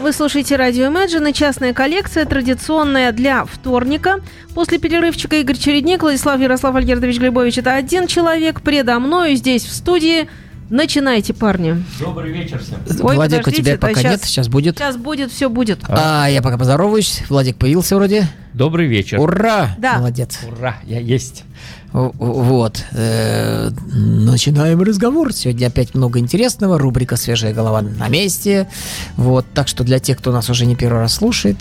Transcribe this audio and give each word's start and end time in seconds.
Вы 0.00 0.12
слушаете 0.14 0.56
радио 0.56 0.86
Imagine 0.86 1.30
и 1.30 1.34
частная 1.34 1.74
коллекция, 1.74 2.24
традиционная 2.24 3.12
для 3.12 3.44
вторника. 3.44 4.20
После 4.54 4.78
перерывчика 4.78 5.36
Игорь 5.36 5.58
Чередник, 5.58 6.00
Владислав 6.00 6.40
Ярослав 6.40 6.74
Альгердович 6.74 7.18
Глебович. 7.18 7.58
Это 7.58 7.74
один 7.74 8.06
человек 8.06 8.62
предо 8.62 8.98
мною 8.98 9.36
здесь 9.36 9.64
в 9.64 9.72
студии. 9.72 10.26
Начинайте, 10.70 11.34
парни. 11.34 11.84
Добрый 11.98 12.32
вечер 12.32 12.60
всем. 12.60 12.78
Ой, 13.04 13.16
Владик, 13.16 13.46
у 13.46 13.50
тебя 13.50 13.72
да, 13.72 13.88
пока 13.88 14.00
щас- 14.00 14.12
нет, 14.12 14.24
сейчас 14.24 14.48
будет. 14.48 14.78
Сейчас 14.78 14.96
будет, 14.96 15.32
все 15.32 15.50
будет. 15.50 15.80
А, 15.88 16.28
я 16.28 16.40
пока 16.40 16.56
поздороваюсь. 16.56 17.22
Владик 17.28 17.56
появился 17.56 17.96
вроде. 17.96 18.26
Добрый 18.54 18.86
вечер. 18.86 19.20
Ура! 19.20 19.74
Да. 19.78 19.98
Молодец. 19.98 20.38
Ура, 20.48 20.76
я 20.84 20.98
есть. 20.98 21.44
Вот. 21.92 22.84
э, 22.92 23.70
Начинаем 23.92 24.80
разговор. 24.82 25.32
Сегодня 25.32 25.66
опять 25.66 25.94
много 25.94 26.18
интересного. 26.18 26.78
Рубрика 26.78 27.16
«Свежая 27.16 27.52
голова» 27.52 27.82
на 27.82 28.08
месте. 28.08 28.68
Вот. 29.16 29.46
Так 29.54 29.68
что 29.68 29.82
для 29.84 29.98
тех, 29.98 30.18
кто 30.18 30.32
нас 30.32 30.48
уже 30.50 30.66
не 30.66 30.76
первый 30.76 31.00
раз 31.00 31.14
слушает, 31.14 31.56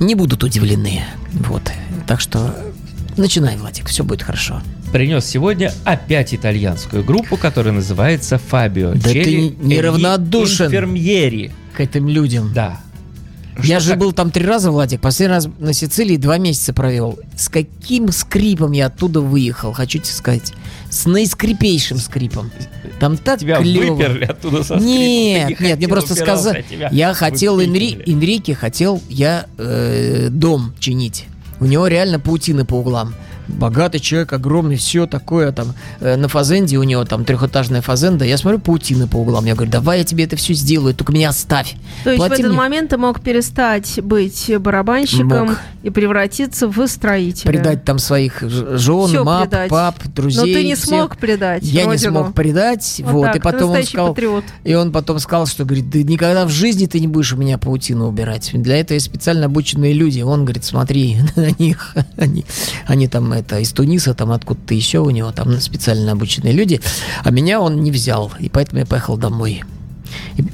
не 0.00 0.14
будут 0.14 0.44
удивлены. 0.44 1.02
Вот. 1.32 1.62
Так 2.06 2.20
что 2.20 2.54
начинай, 3.16 3.56
Владик, 3.56 3.88
все 3.88 4.04
будет 4.04 4.22
хорошо. 4.22 4.62
Принес 4.92 5.24
сегодня 5.24 5.72
опять 5.84 6.34
итальянскую 6.34 7.02
группу, 7.02 7.36
которая 7.36 7.72
называется 7.72 8.38
Фабио. 8.38 8.92
Да 8.92 9.00
ты 9.00 9.24
Челли 9.24 9.56
неравнодушен. 9.60 10.66
Инфермьери. 10.66 11.50
К 11.74 11.80
этим 11.80 12.08
людям. 12.08 12.52
Да. 12.54 12.80
Я 13.62 13.80
же 13.80 13.90
так- 13.90 13.98
был 13.98 14.12
там 14.12 14.30
три 14.30 14.44
раза, 14.46 14.70
Владик. 14.70 15.00
Последний 15.00 15.34
раз 15.34 15.48
на 15.58 15.72
Сицилии 15.72 16.16
два 16.16 16.38
месяца 16.38 16.72
провел. 16.72 17.18
С 17.36 17.48
каким 17.48 18.10
скрипом 18.12 18.72
я 18.72 18.86
оттуда 18.86 19.20
выехал, 19.20 19.72
хочу 19.72 19.98
тебе 19.98 20.12
сказать. 20.14 20.52
С 20.90 21.06
наискрипейшим 21.06 21.98
скрипом. 21.98 22.50
Там 23.00 23.16
так 23.16 23.40
Тебя 23.40 23.58
клево. 23.58 23.94
выперли 23.94 24.24
оттуда 24.24 24.62
со 24.62 24.76
Нет, 24.76 25.60
не 25.60 25.66
нет, 25.68 25.78
мне 25.78 25.88
просто 25.88 26.14
тебя 26.14 26.88
Я 26.92 27.14
хотел 27.14 27.60
Энри, 27.62 27.96
выкинули. 27.96 28.12
Энрике, 28.12 28.54
хотел 28.54 29.02
я 29.08 29.46
э, 29.58 30.28
дом 30.30 30.74
чинить. 30.78 31.26
У 31.60 31.64
него 31.64 31.86
реально 31.86 32.18
паутины 32.18 32.64
по 32.64 32.74
углам. 32.74 33.14
Богатый 33.48 33.98
человек, 33.98 34.32
огромный, 34.32 34.76
все 34.76 35.06
такое 35.06 35.52
там. 35.52 35.74
э, 36.00 36.16
на 36.16 36.28
фазенде 36.28 36.76
у 36.78 36.82
него 36.82 37.04
там 37.04 37.24
трехэтажная 37.24 37.80
фазенда. 37.82 38.24
Я 38.24 38.38
смотрю, 38.38 38.58
паутины 38.60 39.06
по 39.08 39.16
углам. 39.16 39.44
Я 39.44 39.54
говорю, 39.54 39.70
давай 39.70 39.98
я 39.98 40.04
тебе 40.04 40.24
это 40.24 40.36
все 40.36 40.54
сделаю, 40.54 40.94
только 40.94 41.12
меня 41.12 41.30
оставь. 41.30 41.74
То 42.04 42.10
есть 42.10 42.18
Плати 42.18 42.36
в 42.36 42.38
этот 42.40 42.52
мне. 42.52 42.56
момент 42.58 42.90
ты 42.90 42.96
мог 42.98 43.20
перестать 43.20 44.00
быть 44.02 44.50
барабанщиком 44.58 45.48
Мог. 45.48 45.58
и 45.82 45.90
превратиться 45.90 46.68
в 46.68 46.86
строителя. 46.86 47.50
предать 47.50 47.84
там 47.84 47.98
своих 47.98 48.40
жен, 48.42 49.08
Всё 49.08 49.24
мап, 49.24 49.42
предать. 49.50 49.70
пап, 49.70 49.96
друзей. 50.14 50.38
Но 50.40 50.44
ты 50.44 50.64
не 50.64 50.74
всех. 50.74 50.86
смог 50.86 51.16
предать 51.16 51.62
Я 51.64 51.82
не 51.84 51.88
родину. 51.92 52.10
смог 52.12 52.34
предать, 52.34 53.00
Вот 53.04 53.12
вот, 53.12 53.22
так, 53.26 53.36
и 53.36 53.38
ты 53.38 53.42
потом 53.44 53.70
он 53.72 53.82
сказал, 53.84 54.08
патриот. 54.14 54.44
и 54.64 54.74
он 54.74 54.92
потом 54.92 55.18
сказал, 55.18 55.46
что 55.46 55.64
говорит, 55.64 55.90
да 55.90 56.02
никогда 56.02 56.44
в 56.46 56.50
жизни 56.50 56.86
ты 56.86 57.00
не 57.00 57.08
будешь 57.08 57.32
у 57.32 57.36
меня 57.36 57.58
паутину 57.58 58.06
убирать. 58.08 58.50
Для 58.52 58.76
этого 58.78 58.94
есть 58.94 59.06
специально 59.06 59.46
обученные 59.46 59.92
люди. 59.92 60.20
Он 60.20 60.44
говорит, 60.44 60.64
смотри 60.64 61.16
на 61.36 61.50
них, 61.58 61.94
они, 62.16 62.44
они 62.86 63.08
там 63.08 63.32
это 63.42 63.58
из 63.58 63.72
Туниса, 63.72 64.14
там 64.14 64.32
откуда-то 64.32 64.74
еще 64.74 65.00
у 65.00 65.10
него 65.10 65.32
там 65.32 65.60
специально 65.60 66.12
обученные 66.12 66.52
люди, 66.52 66.80
а 67.22 67.30
меня 67.30 67.60
он 67.60 67.82
не 67.82 67.90
взял, 67.90 68.32
и 68.40 68.48
поэтому 68.48 68.80
я 68.80 68.86
поехал 68.86 69.16
домой. 69.16 69.62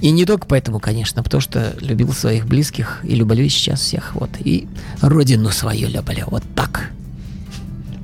И, 0.01 0.11
не 0.11 0.25
только 0.25 0.47
поэтому, 0.47 0.81
конечно, 0.81 1.23
потому 1.23 1.41
что 1.41 1.75
любил 1.81 2.13
своих 2.13 2.47
близких 2.47 3.01
и 3.05 3.15
люблю 3.15 3.49
сейчас 3.49 3.81
всех, 3.81 4.15
вот. 4.15 4.31
И 4.41 4.67
родину 5.01 5.51
свою 5.51 5.89
люблю, 5.89 6.27
вот 6.27 6.43
так. 6.55 6.91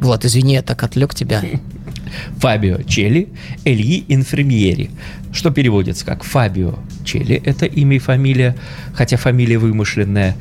Вот, 0.01 0.25
извини, 0.25 0.55
я 0.55 0.63
так 0.63 0.83
отвлек 0.83 1.15
тебя. 1.15 1.43
Фабио 2.39 2.83
Челли 2.83 3.29
Эльи 3.65 4.05
Инфермьери, 4.09 4.91
что 5.33 5.51
переводится 5.51 6.05
как 6.05 6.23
Фабио 6.23 6.79
Челли, 7.05 7.41
это 7.45 7.67
имя 7.67 7.97
и 7.97 7.99
фамилия, 7.99 8.57
хотя 8.95 9.17
фамилия 9.17 9.59
вымышленная, 9.59 10.37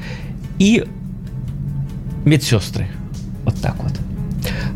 и 0.59 0.83
медсестры. 2.25 2.87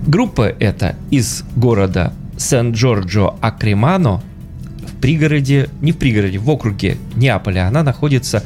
Группа 0.07 0.43
эта 0.43 0.95
из 1.11 1.43
города 1.57 2.13
Сан-Джорджо 2.37 3.33
Акримано 3.41 4.21
в 4.87 5.01
пригороде, 5.01 5.69
не 5.81 5.91
в 5.91 5.97
пригороде, 5.97 6.37
в 6.37 6.49
округе 6.49 6.97
Неаполя. 7.17 7.67
Она 7.67 7.83
находится 7.83 8.41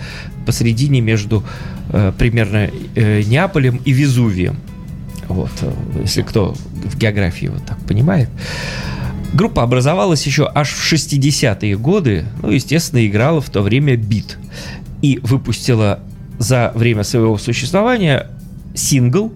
посередине 0.47 1.01
между 1.01 1.43
э, 1.89 2.13
примерно 2.17 2.71
э, 2.95 3.21
Неаполем 3.21 3.79
и 3.85 3.91
Везувием. 3.91 4.57
Вот, 5.27 5.51
э, 5.61 5.71
если 6.01 6.23
кто 6.23 6.55
в 6.83 6.97
географии 6.97 7.45
вот 7.45 7.63
так 7.63 7.77
понимает. 7.81 8.29
Группа 9.31 9.61
образовалась 9.61 10.25
еще 10.25 10.49
аж 10.53 10.71
в 10.71 10.91
60-е 10.91 11.77
годы, 11.77 12.25
ну, 12.41 12.49
естественно, 12.49 13.05
играла 13.05 13.39
в 13.39 13.51
то 13.51 13.61
время 13.61 13.95
бит. 13.95 14.39
И 15.03 15.19
выпустила 15.21 15.99
за 16.39 16.71
время 16.73 17.03
своего 17.03 17.37
существования 17.37 18.31
сингл, 18.73 19.31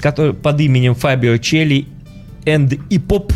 который 0.00 0.34
под 0.34 0.60
именем 0.60 0.94
Фабио 0.94 1.36
Челли 1.38 1.86
and 2.44 2.80
и 2.90 2.98
поп 2.98 3.32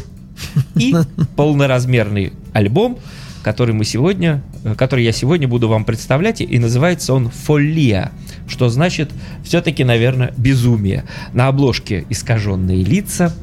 и 0.76 0.94
полноразмерный 1.36 2.32
альбом, 2.52 2.98
который 3.42 3.74
мы 3.74 3.84
сегодня, 3.84 4.42
э, 4.64 4.74
который 4.74 5.04
я 5.04 5.12
сегодня 5.12 5.48
буду 5.48 5.68
вам 5.68 5.84
представлять, 5.84 6.40
и 6.40 6.58
называется 6.58 7.14
он 7.14 7.30
«Фолия», 7.30 8.12
что 8.48 8.68
значит 8.68 9.10
все-таки, 9.44 9.84
наверное, 9.84 10.32
безумие. 10.36 11.04
На 11.32 11.48
обложке 11.48 12.04
искаженные 12.08 12.84
лица, 12.84 13.34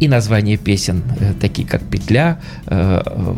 и 0.00 0.08
названия 0.08 0.56
песен, 0.56 1.02
э, 1.18 1.32
такие 1.40 1.66
как 1.66 1.82
«Петля», 1.82 2.40
э, 2.66 3.36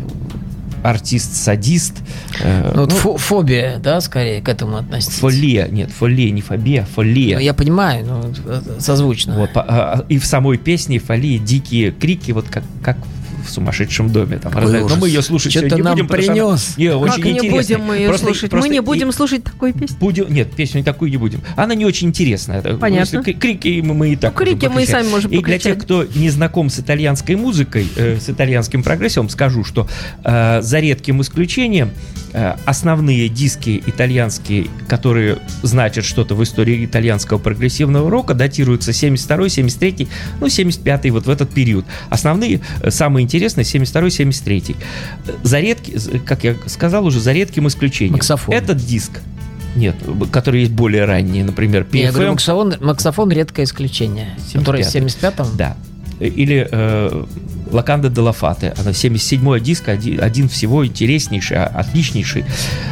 «Артист-садист», 0.85 1.93
э, 2.41 2.71
Ну, 2.73 2.81
вот 2.81 2.91
ну, 2.91 2.97
фо- 2.97 3.17
фобия, 3.17 3.77
да, 3.79 4.01
скорее 4.01 4.41
к 4.41 4.49
этому 4.49 4.77
относится. 4.77 5.19
«Фолия», 5.19 5.67
нет, 5.67 5.91
«Фолия», 5.91 6.31
не 6.31 6.41
«фобия», 6.41 6.85
«Фолия». 6.95 7.35
Ну, 7.37 7.41
я 7.41 7.53
понимаю, 7.53 8.05
ну, 8.05 8.33
э, 8.45 8.61
созвучно. 8.79 9.37
Вот, 9.37 9.53
по- 9.53 9.65
а, 9.67 10.05
и 10.09 10.17
в 10.17 10.25
самой 10.25 10.57
песне 10.57 10.99
Фали 10.99 11.37
дикие 11.37 11.91
крики, 11.91 12.31
вот 12.31 12.45
как, 12.49 12.63
как 12.83 12.97
в 13.45 13.49
сумасшедшем 13.49 14.09
доме. 14.09 14.37
Там. 14.37 14.53
Но 14.53 14.95
мы 14.95 15.07
ее 15.07 15.21
слушать 15.21 15.51
Чё 15.53 15.59
сегодня 15.59 15.75
не 15.77 15.81
нам 15.83 15.93
будем, 15.95 16.21
что 16.21 16.31
она-? 16.31 16.57
Не, 16.77 16.89
очень 16.95 17.13
Как 17.15 17.23
не 17.25 17.31
интересная. 17.31 17.51
будем 17.61 17.81
мы 17.81 17.95
ее 17.97 18.07
Просто- 18.07 18.25
слушать? 18.25 18.49
просто 18.49 18.67
мы 18.67 18.71
не 18.73 18.77
и- 18.77 18.81
будем 18.81 19.11
слушать 19.11 19.43
такой 19.43 19.73
песни. 19.73 19.95
Будем, 19.99 20.33
нет, 20.33 20.51
песню 20.55 20.83
такую 20.83 21.11
не 21.11 21.17
будем. 21.17 21.41
Она 21.55 21.75
не 21.75 21.85
очень 21.85 22.07
интересная. 22.09 22.59
Это- 22.59 22.77
Понятно. 22.77 23.17
если 23.19 23.33
крики 23.33 23.81
мы, 23.83 23.93
мы 23.93 24.09
и 24.13 24.15
так 24.15 24.33
Ну, 24.33 24.45
крики 24.45 24.65
мы 24.65 24.83
и 24.83 24.85
сами 24.85 25.07
можем 25.09 25.31
И 25.31 25.41
для 25.41 25.59
тех, 25.59 25.77
кто 25.77 26.05
не 26.15 26.29
знаком 26.29 26.69
с 26.69 26.79
итальянской 26.79 27.35
музыкой, 27.35 27.87
э, 27.95 28.17
с 28.19 28.29
итальянским 28.29 28.83
прогрессивом, 28.83 29.29
скажу, 29.29 29.63
что 29.63 29.87
э, 30.23 30.61
за 30.61 30.79
редким 30.79 31.21
исключением 31.21 31.91
э, 32.33 32.55
основные 32.65 33.29
диски 33.29 33.81
итальянские, 33.85 34.67
которые 34.87 35.37
значат 35.63 36.03
что-то 36.05 36.35
в 36.35 36.43
истории 36.43 36.83
итальянского 36.85 37.37
прогрессивного 37.37 38.09
рока, 38.09 38.33
датируются 38.33 38.91
72 38.93 39.49
73 39.49 40.07
ну, 40.41 40.49
75 40.49 41.09
вот 41.11 41.25
в 41.25 41.29
этот 41.29 41.49
период. 41.51 41.85
Основные, 42.09 42.59
э, 42.81 42.91
самые 42.91 43.23
интересные 43.23 43.34
72 43.63 44.09
73 44.09 44.75
За 45.43 45.59
редки, 45.59 45.97
как 46.25 46.43
я 46.43 46.55
сказал 46.67 47.05
уже, 47.05 47.19
за 47.19 47.31
редким 47.33 47.67
исключением. 47.67 48.13
Максофон. 48.13 48.53
Этот 48.53 48.77
диск 48.77 49.21
нет, 49.75 49.95
которые 50.31 50.61
есть 50.63 50.73
более 50.73 51.05
ранние, 51.05 51.43
например, 51.43 51.85
Я 51.91 52.11
говорю, 52.11 52.29
PFM. 52.29 52.31
максофон, 52.31 52.75
максофон 52.79 53.31
редкое 53.31 53.63
исключение. 53.63 54.29
Который 54.53 54.83
в 54.83 54.87
75-м? 54.87 55.47
Да. 55.57 55.75
Или 56.19 56.65
э, 56.71 57.25
Лаканда 57.71 58.09
де 58.09 58.21
Лафате. 58.21 58.73
Она 58.77 58.91
77-й 58.91 59.59
диск, 59.59 59.89
один, 59.89 60.23
один 60.23 60.47
всего 60.47 60.85
интереснейший, 60.87 61.57
а- 61.57 61.65
отличнейший. 61.65 62.45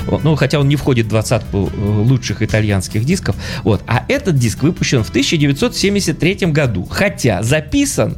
Вот, 0.08 0.26
Ну, 0.26 0.36
хотя 0.36 0.60
он 0.60 0.68
не 0.68 0.76
входит 0.76 1.06
в 1.06 1.10
двадцатку 1.10 1.72
э, 1.74 1.86
лучших 2.02 2.42
итальянских 2.42 3.06
дисков. 3.06 3.38
Вот. 3.64 3.82
А 3.88 4.04
этот 4.10 4.36
диск 4.36 4.62
выпущен 4.64 5.04
в 5.06 5.10
1973 5.10 6.48
году. 6.52 6.86
Хотя 6.90 7.44
записан 7.44 8.18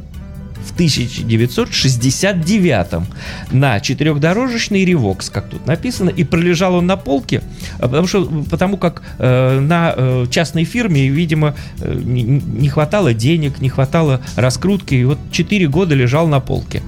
в 0.66 0.72
1969 0.72 2.86
на 3.52 3.80
четырехдорожечный 3.80 4.84
ревокс, 4.84 5.30
как 5.30 5.48
тут 5.48 5.66
написано, 5.66 6.10
и 6.10 6.24
пролежал 6.24 6.74
он 6.74 6.86
на 6.86 6.96
полке, 6.96 7.42
а 7.78 7.88
потому 7.88 8.06
что 8.06 8.24
потому 8.50 8.76
как 8.76 9.02
э, 9.18 9.60
на 9.60 9.94
э, 9.96 10.26
частной 10.30 10.64
фирме, 10.64 11.08
видимо, 11.08 11.54
э, 11.80 11.94
не, 11.94 12.68
хватало 12.68 13.14
денег, 13.14 13.60
не 13.60 13.68
хватало 13.68 14.20
раскрутки, 14.36 14.94
и 14.94 15.04
вот 15.04 15.18
4 15.30 15.68
года 15.68 15.94
лежал 15.94 16.26
на 16.28 16.40
полке. 16.40 16.82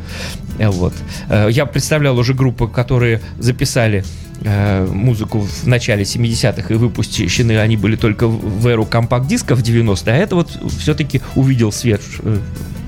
Э, 0.59 0.69
Вот. 0.69 0.95
Э, 1.29 1.49
Я 1.51 1.67
представлял 1.67 2.19
уже 2.19 2.35
группы, 2.35 2.69
которые 2.69 3.21
записали 3.39 4.05
музыку 4.45 5.41
в 5.41 5.67
начале 5.67 6.03
70-х 6.03 6.73
и 6.73 6.77
выпущены 6.77 7.59
они 7.59 7.77
были 7.77 7.97
только 7.97 8.29
в 8.29 8.67
эру 8.67 8.85
компакт-дисков 8.85 9.61
90-е, 9.61 10.13
а 10.13 10.17
это 10.17 10.37
вот 10.37 10.51
все-таки 10.79 11.21
увидел 11.35 11.73
свет 11.73 12.01
э, 12.21 12.39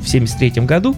в 0.02 0.08
73 0.08 0.62
году. 0.62 0.96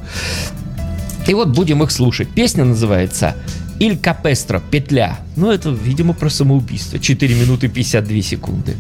И 1.26 1.34
вот 1.34 1.48
будем 1.48 1.82
их 1.82 1.90
слушать. 1.90 2.28
Песня 2.28 2.64
называется 2.64 3.36
«Иль 3.78 3.96
Капестро. 3.96 4.60
Петля». 4.70 5.18
Ну, 5.36 5.50
это, 5.50 5.70
видимо, 5.70 6.14
про 6.14 6.28
самоубийство. 6.28 6.98
4 6.98 7.34
минуты 7.34 7.68
52 7.68 8.22
секунды. 8.22 8.74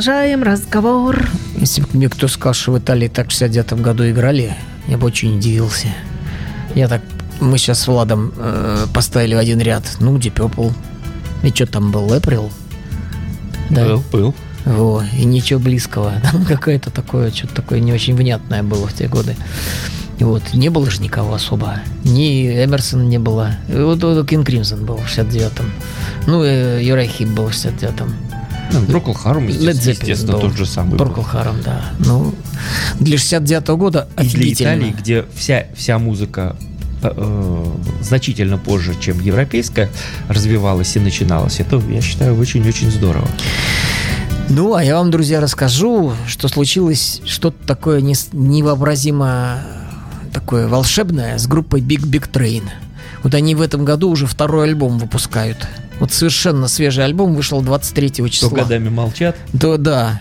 Продолжаем 0.00 0.42
разговор. 0.42 1.28
Если 1.56 1.82
бы 1.82 1.88
мне 1.92 2.08
кто 2.08 2.26
сказал, 2.26 2.54
что 2.54 2.72
в 2.72 2.78
Италии 2.78 3.08
так 3.08 3.28
в 3.28 3.32
69 3.32 3.82
году 3.82 4.08
играли, 4.08 4.56
я 4.88 4.96
бы 4.96 5.06
очень 5.06 5.36
удивился. 5.36 5.88
Я 6.74 6.88
так... 6.88 7.02
Мы 7.38 7.58
сейчас 7.58 7.80
с 7.80 7.86
Владом 7.86 8.32
э, 8.34 8.86
поставили 8.94 9.34
в 9.34 9.38
один 9.38 9.60
ряд. 9.60 9.82
Ну, 10.00 10.16
Purple. 10.16 10.72
И 11.42 11.50
что 11.50 11.66
там 11.66 11.92
был? 11.92 12.14
April? 12.14 12.50
Да. 13.68 13.84
Был, 13.84 14.04
был. 14.10 14.34
Во, 14.64 15.04
и 15.18 15.26
ничего 15.26 15.60
близкого. 15.60 16.14
Там 16.32 16.46
какое-то 16.46 16.90
такое, 16.90 17.30
что-то 17.30 17.56
такое 17.56 17.80
не 17.80 17.92
очень 17.92 18.16
внятное 18.16 18.62
было 18.62 18.86
в 18.86 18.94
те 18.94 19.06
годы. 19.06 19.36
И 20.18 20.24
вот, 20.24 20.54
не 20.54 20.70
было 20.70 20.90
же 20.90 21.02
никого 21.02 21.34
особо. 21.34 21.74
Ни 22.04 22.64
Эмерсона 22.64 23.02
не 23.02 23.18
было. 23.18 23.50
И 23.68 23.74
вот, 23.74 24.02
вот 24.02 24.26
Кинг 24.26 24.46
Кримсон 24.46 24.82
был 24.86 24.96
в 24.96 25.04
69-м. 25.04 25.70
Ну, 26.26 26.42
и 26.42 26.82
Юрай 26.86 27.06
Хип 27.06 27.28
был 27.28 27.48
в 27.48 27.52
69-м. 27.52 28.29
Ну, 28.72 28.80
Брокл 28.80 29.12
Харум, 29.12 29.48
естественно, 29.48 30.38
тот 30.38 30.56
же 30.56 30.66
самый. 30.66 30.96
Брокл 30.96 31.22
Харум, 31.22 31.56
да. 31.64 31.82
Ну, 31.98 32.34
для 32.98 33.16
69-го 33.16 33.76
года 33.76 34.08
И 34.20 34.28
для. 34.28 34.52
Италии, 34.52 34.94
где 34.96 35.24
вся, 35.34 35.66
вся 35.74 35.98
музыка 35.98 36.56
э, 37.02 37.64
значительно 38.02 38.58
позже, 38.58 38.94
чем 39.00 39.20
европейская, 39.20 39.88
развивалась 40.28 40.96
и 40.96 41.00
начиналась, 41.00 41.60
это, 41.60 41.80
я 41.88 42.00
считаю, 42.00 42.38
очень-очень 42.38 42.90
здорово. 42.90 43.28
Ну, 44.48 44.74
а 44.74 44.82
я 44.82 44.96
вам, 44.96 45.10
друзья, 45.10 45.40
расскажу, 45.40 46.12
что 46.26 46.48
случилось 46.48 47.22
что-то 47.24 47.64
такое 47.66 48.00
невообразимо 48.00 49.60
такое 50.32 50.68
волшебное 50.68 51.38
с 51.38 51.46
группой 51.46 51.80
Big 51.80 52.02
Big 52.02 52.30
Train. 52.30 52.64
Вот 53.22 53.34
они 53.34 53.54
в 53.54 53.60
этом 53.60 53.84
году 53.84 54.10
уже 54.10 54.26
второй 54.26 54.68
альбом 54.68 54.98
выпускают. 54.98 55.68
Вот 56.00 56.12
совершенно 56.12 56.66
свежий 56.66 57.04
альбом 57.04 57.34
вышел 57.34 57.60
23 57.62 58.10
Кто 58.10 58.28
числа. 58.28 58.48
годами 58.50 58.88
молчат, 58.88 59.36
Да, 59.52 59.76
да. 59.76 60.20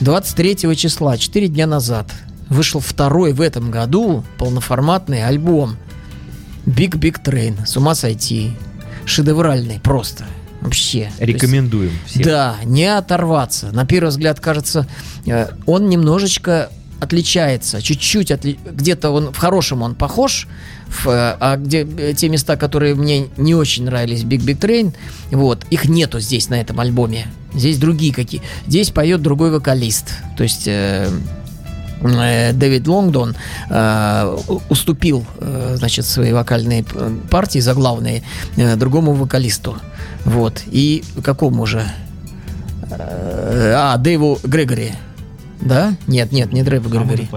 23 0.00 0.76
числа, 0.76 1.16
4 1.16 1.48
дня 1.48 1.66
назад, 1.66 2.10
вышел 2.48 2.80
второй 2.80 3.32
в 3.32 3.40
этом 3.40 3.70
году 3.70 4.24
полноформатный 4.38 5.24
альбом. 5.26 5.76
Big 6.66 6.90
Big 6.98 7.22
Train. 7.24 7.64
С 7.66 7.76
ума 7.76 7.94
сойти. 7.94 8.52
Шедевральный 9.04 9.80
просто. 9.80 10.24
Вообще. 10.60 11.10
То 11.18 11.24
есть- 11.24 11.34
Рекомендуем 11.42 11.92
всем. 12.06 12.22
да, 12.22 12.56
не 12.64 12.86
оторваться. 12.86 13.70
На 13.72 13.86
первый 13.86 14.08
взгляд 14.08 14.40
кажется, 14.40 14.86
э, 15.26 15.48
он 15.66 15.88
немножечко 15.88 16.70
отличается, 16.98 17.80
чуть-чуть 17.82 18.30
отли- 18.30 18.58
где-то 18.72 19.10
он 19.10 19.32
в 19.32 19.36
хорошем 19.36 19.82
он 19.82 19.94
похож, 19.94 20.48
в, 20.88 21.08
э, 21.08 21.36
а 21.40 21.56
где 21.56 21.82
э, 21.84 22.12
те 22.16 22.28
места, 22.28 22.56
которые 22.56 22.94
мне 22.94 23.26
не 23.36 23.54
очень 23.54 23.84
нравились, 23.84 24.22
Big 24.22 24.40
Big 24.44 24.58
Train, 24.58 24.94
вот 25.30 25.64
их 25.70 25.86
нету 25.86 26.20
здесь 26.20 26.48
на 26.48 26.60
этом 26.60 26.80
альбоме. 26.80 27.26
Здесь 27.54 27.78
другие 27.78 28.12
какие. 28.12 28.42
Здесь 28.66 28.90
поет 28.90 29.22
другой 29.22 29.50
вокалист, 29.50 30.12
то 30.36 30.42
есть. 30.42 30.66
э, 30.68 31.08
э, 32.02 32.52
Дэвид 32.52 32.86
Лонгдон 32.86 33.34
э, 33.70 34.36
уступил, 34.68 35.24
э, 35.40 35.76
значит, 35.78 36.04
свои 36.04 36.32
вокальные 36.32 36.84
п- 36.84 37.10
партии 37.30 37.58
заглавные 37.60 38.22
э, 38.56 38.76
другому 38.76 39.12
вокалисту. 39.14 39.76
Вот. 40.24 40.62
И 40.70 41.02
какому 41.24 41.66
же? 41.66 41.82
Э, 42.90 43.72
А, 43.76 43.96
Дэйву 43.96 44.38
Грегори. 44.44 44.92
Да? 45.60 45.96
Нет, 46.06 46.32
нет, 46.32 46.52
не 46.52 46.62
Дэйву 46.62 46.88
Грегори. 46.88 47.28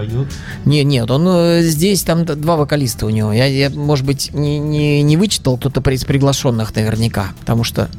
Не, 0.66 0.84
нет, 0.84 1.10
он 1.10 1.28
э, 1.28 1.62
здесь, 1.64 2.04
там 2.04 2.26
два 2.26 2.58
вокалиста 2.58 3.06
у 3.06 3.10
него. 3.10 3.32
Я, 3.32 3.46
я, 3.46 3.70
может 3.70 4.06
быть, 4.06 4.34
не, 4.34 4.60
не, 4.60 5.02
не 5.02 5.18
вычитал 5.18 5.58
кто-то 5.58 5.82
из 5.92 6.04
приглашенных 6.04 6.76
наверняка, 6.76 7.28
потому 7.40 7.64
что 7.64 7.90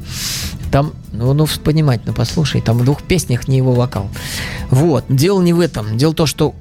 там, 0.71 0.93
ну, 1.11 1.33
ну, 1.33 1.47
понимать, 1.63 2.01
ну, 2.05 2.13
послушай, 2.13 2.61
там 2.61 2.77
в 2.77 2.85
двух 2.85 3.03
песнях 3.03 3.47
не 3.47 3.57
его 3.57 3.73
вокал. 3.73 4.09
Вот, 4.69 5.05
дело 5.09 5.41
не 5.41 5.53
в 5.53 5.59
этом. 5.59 5.97
Дело 5.97 6.11
в 6.11 6.15
том, 6.15 6.27
что 6.27 6.55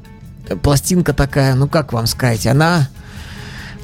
э, 0.49 0.57
пластинка 0.57 1.12
такая, 1.12 1.55
ну, 1.55 1.69
как 1.69 1.93
вам 1.93 2.07
сказать, 2.07 2.47
она 2.47 2.88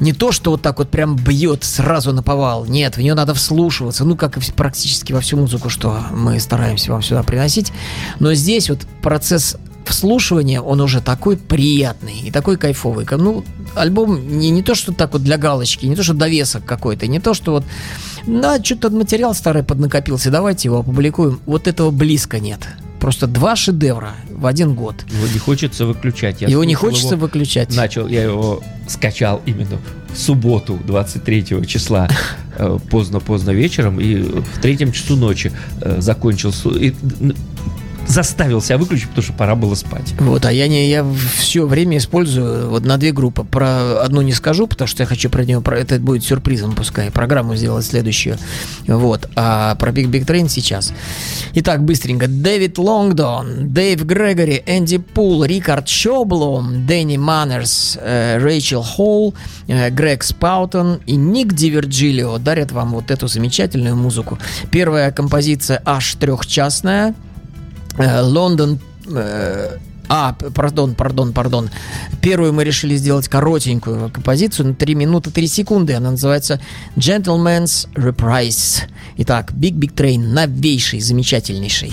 не 0.00 0.12
то, 0.12 0.32
что 0.32 0.52
вот 0.52 0.62
так 0.62 0.78
вот 0.78 0.90
прям 0.90 1.16
бьет 1.16 1.64
сразу 1.64 2.12
на 2.12 2.22
повал. 2.22 2.66
Нет, 2.66 2.96
в 2.96 3.00
нее 3.00 3.14
надо 3.14 3.34
вслушиваться. 3.34 4.04
Ну, 4.04 4.16
как 4.16 4.36
и 4.36 4.52
практически 4.52 5.12
во 5.12 5.20
всю 5.20 5.36
музыку, 5.36 5.68
что 5.68 6.00
мы 6.10 6.38
стараемся 6.40 6.92
вам 6.92 7.02
сюда 7.02 7.22
приносить. 7.22 7.72
Но 8.18 8.34
здесь 8.34 8.68
вот 8.68 8.80
процесс 9.02 9.56
вслушивания, 9.88 10.60
он 10.60 10.80
уже 10.80 11.00
такой 11.00 11.36
приятный 11.36 12.20
и 12.24 12.30
такой 12.30 12.56
кайфовый. 12.56 13.04
Ка- 13.04 13.16
Ну, 13.16 13.44
альбом 13.74 14.38
не, 14.38 14.50
не 14.50 14.62
то, 14.62 14.74
что 14.74 14.92
так 14.92 15.12
вот 15.12 15.22
для 15.22 15.36
галочки, 15.38 15.86
не 15.86 15.96
то, 15.96 16.02
что 16.02 16.14
довесок 16.14 16.64
какой-то, 16.64 17.06
не 17.06 17.20
то, 17.20 17.34
что 17.34 17.52
вот 17.52 17.64
да, 18.26 18.62
что-то 18.62 18.90
материал 18.90 19.34
старый 19.34 19.62
поднакопился, 19.62 20.30
давайте 20.30 20.68
его 20.68 20.78
опубликуем. 20.80 21.40
Вот 21.46 21.68
этого 21.68 21.90
близко 21.90 22.40
нет. 22.40 22.60
Просто 23.00 23.26
два 23.26 23.54
шедевра 23.56 24.14
в 24.30 24.46
один 24.46 24.74
год. 24.74 24.94
Его 25.08 25.26
не 25.32 25.38
хочется 25.38 25.86
выключать. 25.86 26.40
Я 26.40 26.48
его 26.48 26.64
не 26.64 26.74
хочется 26.74 27.14
его, 27.14 27.26
выключать. 27.26 27.76
Начал, 27.76 28.08
я 28.08 28.22
его 28.24 28.62
скачал 28.88 29.42
именно 29.46 29.78
в 30.12 30.18
субботу, 30.18 30.78
23 30.86 31.66
числа, 31.66 32.08
э, 32.56 32.78
поздно-поздно 32.90 33.50
вечером, 33.50 34.00
и 34.00 34.16
в 34.22 34.60
третьем 34.62 34.92
часу 34.92 35.14
ночи 35.16 35.52
э, 35.82 36.00
закончил, 36.00 36.52
и, 36.74 36.94
заставил 38.06 38.60
себя 38.60 38.78
выключить, 38.78 39.08
потому 39.08 39.24
что 39.24 39.32
пора 39.32 39.54
было 39.54 39.74
спать. 39.74 40.14
Вот, 40.18 40.44
а 40.44 40.52
я 40.52 40.68
не, 40.68 40.88
я 40.88 41.04
все 41.36 41.66
время 41.66 41.98
использую 41.98 42.70
вот 42.70 42.84
на 42.84 42.96
две 42.96 43.12
группы. 43.12 43.44
Про 43.44 44.00
одну 44.02 44.22
не 44.22 44.32
скажу, 44.32 44.66
потому 44.66 44.88
что 44.88 45.02
я 45.02 45.06
хочу 45.06 45.30
про 45.30 45.44
нее, 45.44 45.60
про 45.60 45.78
это 45.78 45.98
будет 45.98 46.24
сюрпризом, 46.24 46.74
пускай 46.74 47.10
программу 47.10 47.56
сделать 47.56 47.84
следующую. 47.84 48.38
Вот, 48.86 49.28
а 49.36 49.74
про 49.76 49.90
Big 49.90 50.06
Big 50.06 50.24
Train 50.24 50.48
сейчас. 50.48 50.92
Итак, 51.54 51.84
быстренько. 51.84 52.28
Дэвид 52.28 52.78
Лонгдон, 52.78 53.68
Дэйв 53.72 54.04
Грегори, 54.04 54.62
Энди 54.66 54.98
Пул, 54.98 55.44
Рикард 55.44 55.88
Шоблом, 55.88 56.86
Дэнни 56.86 57.16
Маннерс, 57.16 57.98
э, 58.00 58.38
Рэйчел 58.38 58.82
Холл, 58.82 59.34
э, 59.66 59.90
Грег 59.90 60.22
Спаутон 60.22 61.00
и 61.06 61.16
Ник 61.16 61.54
Дивергилио 61.54 62.38
дарят 62.38 62.72
вам 62.72 62.92
вот 62.92 63.10
эту 63.10 63.28
замечательную 63.28 63.96
музыку. 63.96 64.38
Первая 64.70 65.10
композиция 65.12 65.82
аж 65.84 66.14
трехчастная. 66.14 67.14
Э, 67.98 68.20
Лондон... 68.22 68.78
э, 69.08 69.76
А, 70.08 70.34
пардон, 70.34 70.94
пардон, 70.94 71.32
пардон. 71.32 71.68
Первую 72.20 72.52
мы 72.52 72.62
решили 72.64 72.96
сделать 72.96 73.28
коротенькую 73.28 74.10
композицию 74.10 74.68
на 74.68 74.74
3 74.74 74.94
минуты 74.94 75.30
3 75.30 75.46
секунды. 75.48 75.94
Она 75.94 76.12
называется 76.12 76.60
Gentleman's 76.96 77.88
Reprise. 77.94 78.82
Итак, 79.16 79.52
Big 79.52 79.72
Big 79.74 79.94
Train, 79.94 80.18
новейший, 80.18 81.00
замечательнейший. 81.00 81.92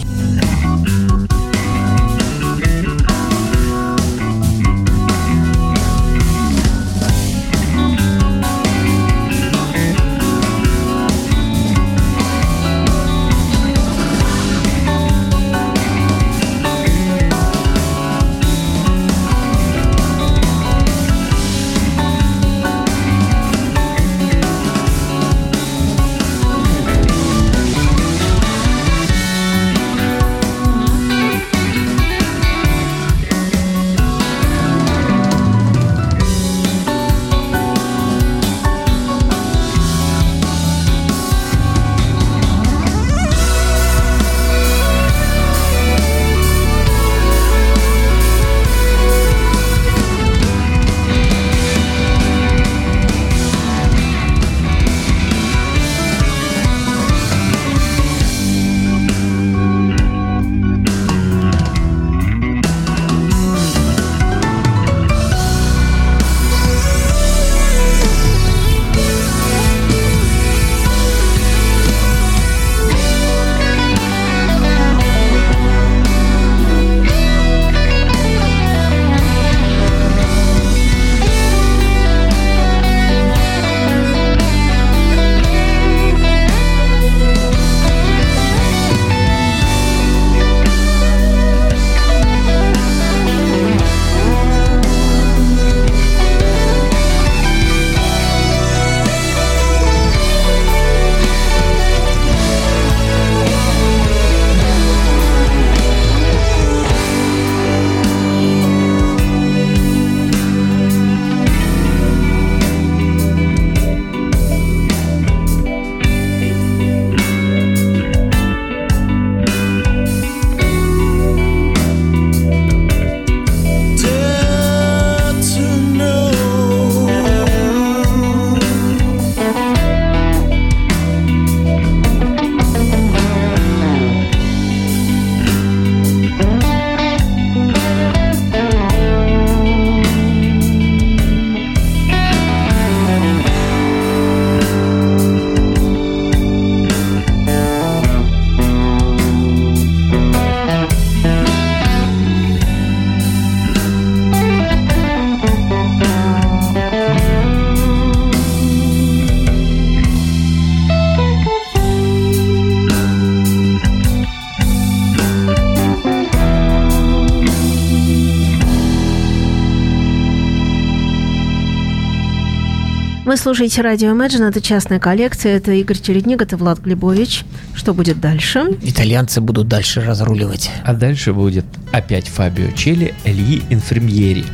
Слушаете 173.43 173.81
радио 173.81 174.11
Imagine, 174.11 174.47
это 174.47 174.61
частная 174.61 174.99
коллекция, 174.99 175.57
это 175.57 175.73
Игорь 175.73 175.99
Чередник, 175.99 176.41
это 176.41 176.55
Влад 176.55 176.79
Глебович. 176.79 177.43
Что 177.75 177.93
будет 177.93 178.21
дальше? 178.21 178.77
Итальянцы 178.81 179.41
будут 179.41 179.67
дальше 179.67 179.99
разруливать. 179.99 180.71
А 180.85 180.93
дальше 180.93 181.33
будет 181.33 181.65
опять 181.91 182.29
Фабио 182.29 182.71
Челли, 182.71 183.13
Эльи 183.25 183.61
Инфермьери. 183.69 184.45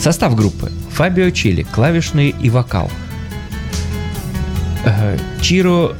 Состав 0.00 0.36
группы. 0.36 0.70
Фабио 0.92 1.30
Челли, 1.30 1.64
клавишные 1.64 2.30
и 2.30 2.48
вокал. 2.48 2.88
Э, 4.84 5.18
Чиро 5.42 5.96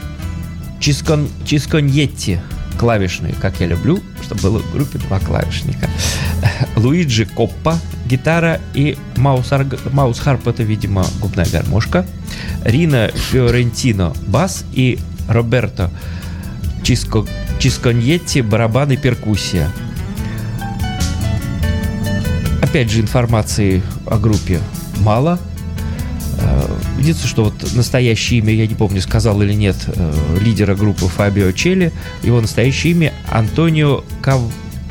Чискон, 0.79 1.29
Чисконьетти, 1.45 2.39
клавишные, 2.79 3.35
как 3.41 3.59
я 3.59 3.67
люблю, 3.67 3.99
чтобы 4.23 4.43
было 4.43 4.59
в 4.61 4.73
группе 4.73 4.99
два 4.99 5.19
клавишника. 5.19 5.91
Луиджи 6.77 7.27
Коппа, 7.27 7.81
гитара 8.07 8.61
и 8.75 8.97
Маус, 9.17 9.51
Маус 9.93 10.19
Харп, 10.19 10.49
это, 10.49 10.63
видимо, 10.63 11.05
губная 11.21 11.47
гармошка. 11.47 12.07
Рина 12.65 13.11
Фиорентино, 13.15 14.13
бас 14.27 14.65
и 14.73 14.99
Роберто 15.29 15.91
Чиско, 16.83 17.25
Чисконьетти, 17.59 18.43
барабан 18.43 18.93
и 18.93 18.97
перкуссия. 18.97 19.71
Опять 22.63 22.91
же, 22.91 23.01
информации 23.01 23.83
о 24.07 24.19
группе 24.19 24.61
мало. 25.01 25.39
Э, 26.41 26.75
Единственное, 26.99 27.31
что 27.31 27.45
вот 27.45 27.75
настоящее 27.75 28.41
имя, 28.41 28.53
я 28.53 28.67
не 28.67 28.75
помню, 28.75 29.01
сказал 29.01 29.41
или 29.43 29.53
нет, 29.53 29.77
э, 29.87 30.39
лидера 30.41 30.75
группы 30.75 31.07
Фабио 31.07 31.53
Челли, 31.53 31.93
его 32.23 32.41
настоящее 32.41 32.93
имя 32.93 33.13
Антонио 33.31 34.05
Кав... 34.23 34.41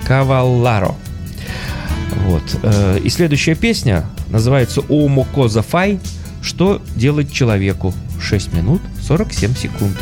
Кавалларо. 0.06 0.96
Вот. 2.28 2.44
э, 2.64 3.00
И 3.04 3.10
следующая 3.10 3.56
песня 3.56 4.06
называется 4.30 4.82
«Омо 4.90 5.26
Коза 5.26 5.62
Фай. 5.62 6.00
Что 6.42 6.82
делать 6.96 7.32
человеку?» 7.32 7.94
6 8.20 8.54
минут 8.54 8.82
47 9.02 9.56
секунд. 9.56 9.98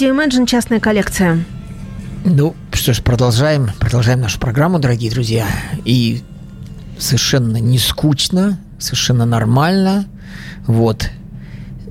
Радио 0.00 0.14
Imagine 0.14 0.46
частная 0.46 0.80
коллекция. 0.80 1.44
Ну, 2.24 2.56
что 2.72 2.94
ж, 2.94 3.02
продолжаем, 3.02 3.68
продолжаем 3.78 4.22
нашу 4.22 4.40
программу, 4.40 4.78
дорогие 4.78 5.10
друзья. 5.10 5.46
И 5.84 6.22
совершенно 6.98 7.58
не 7.58 7.78
скучно, 7.78 8.58
совершенно 8.78 9.26
нормально. 9.26 10.06
Вот. 10.66 11.10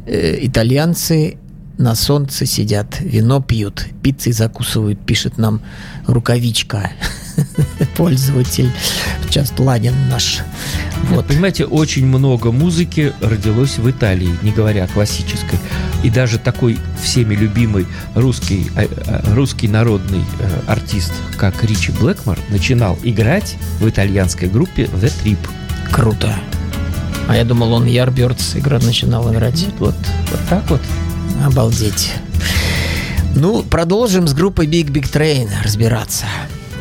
Э, 0.07 0.39
итальянцы 0.41 1.37
на 1.77 1.93
солнце 1.93 2.47
сидят, 2.47 2.99
вино 2.99 3.43
пьют, 3.43 3.85
пиццей 4.01 4.33
закусывают, 4.33 4.99
пишет 5.05 5.37
нам 5.37 5.61
рукавичка. 6.07 6.89
Пользователь. 7.95 8.71
Сейчас 9.27 9.53
Ладин 9.55 9.93
наш. 10.09 10.39
Вот. 11.09 11.25
Понимаете, 11.27 11.65
очень 11.65 12.05
много 12.05 12.51
музыки 12.51 13.13
родилось 13.21 13.77
в 13.77 13.89
Италии, 13.89 14.29
не 14.41 14.51
говоря 14.51 14.83
о 14.83 14.87
классической. 14.87 15.57
И 16.03 16.09
даже 16.09 16.37
такой 16.37 16.77
всеми 17.01 17.35
любимый 17.35 17.87
русский, 18.15 18.69
э, 18.75 18.87
э, 18.87 19.33
русский 19.33 19.67
народный 19.67 20.23
э, 20.39 20.59
артист, 20.67 21.13
как 21.37 21.63
Ричи 21.63 21.91
Блэкмор, 21.91 22.37
начинал 22.49 22.97
играть 23.03 23.55
в 23.79 23.89
итальянской 23.89 24.49
группе 24.49 24.83
The 24.83 25.11
Trip. 25.23 25.39
Круто. 25.91 26.35
А 27.27 27.35
я 27.35 27.43
думал, 27.43 27.73
он 27.73 27.85
Ярбердс 27.85 28.55
игра 28.55 28.79
начинал 28.79 29.31
играть. 29.33 29.67
Вот, 29.77 29.95
вот 30.31 30.39
так 30.49 30.69
вот. 30.69 30.81
Обалдеть. 31.45 32.13
Ну, 33.35 33.63
продолжим 33.63 34.27
с 34.27 34.33
группой 34.33 34.67
Big 34.67 34.87
Big 34.87 35.11
Train 35.11 35.49
разбираться. 35.63 36.25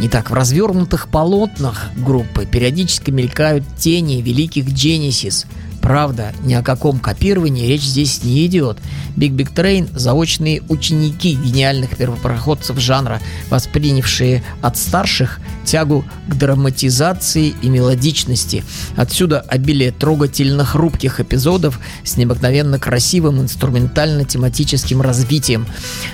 Итак, 0.01 0.31
в 0.31 0.35
развернутых 0.35 1.09
полотнах 1.09 1.87
группы 1.97 2.47
периодически 2.47 3.11
мелькают 3.11 3.65
тени 3.77 4.23
великих 4.23 4.67
Genesis. 4.67 5.45
Правда, 5.83 6.33
ни 6.45 6.55
о 6.55 6.63
каком 6.63 7.01
копировании 7.01 7.67
речь 7.67 7.83
здесь 7.83 8.23
не 8.23 8.47
идет. 8.47 8.79
Big 9.17 9.31
Big 9.31 9.53
Train– 9.53 9.89
заочные 9.93 10.63
ученики 10.69 11.35
гениальных 11.35 11.97
первопроходцев 11.97 12.79
жанра, 12.79 13.21
воспринявшие 13.51 14.45
от 14.63 14.77
старших 14.77 15.41
тягу 15.69 16.05
к 16.29 16.35
драматизации 16.35 17.55
и 17.61 17.69
мелодичности. 17.69 18.65
Отсюда 18.97 19.41
обилие 19.41 19.93
трогательно 19.93 20.65
хрупких 20.65 21.21
эпизодов 21.21 21.79
с 22.05 22.17
необыкновенно 22.17 22.79
красивым 22.79 23.43
инструментально-тематическим 23.43 25.03
развитием. 25.03 25.67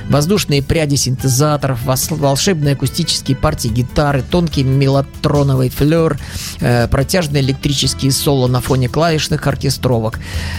Воздушные 0.08 0.62
пряди 0.62 0.96
синтезаторов, 0.96 1.78
волшебные 1.84 2.74
акустические 2.74 3.36
партии 3.36 3.68
гитары, 3.68 4.24
тонкий 4.28 4.64
мелатроновый 4.64 5.70
флер, 5.70 6.18
э, 6.60 6.88
протяжные 6.88 7.42
электрические 7.42 8.10
соло 8.10 8.48
на 8.48 8.60
фоне 8.60 8.88
клавишных 8.88 9.46
оркестровок. 9.46 10.18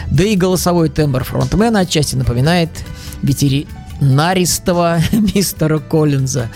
Да 0.10 0.24
и 0.24 0.36
голосовой 0.38 0.90
тембр 0.90 1.26
фронтмена 1.26 1.82
отчасти 1.82 2.16
напоминает 2.16 2.70
ветеринаристого 3.24 5.00
мистера 5.12 5.80
Коллинза. 5.80 6.50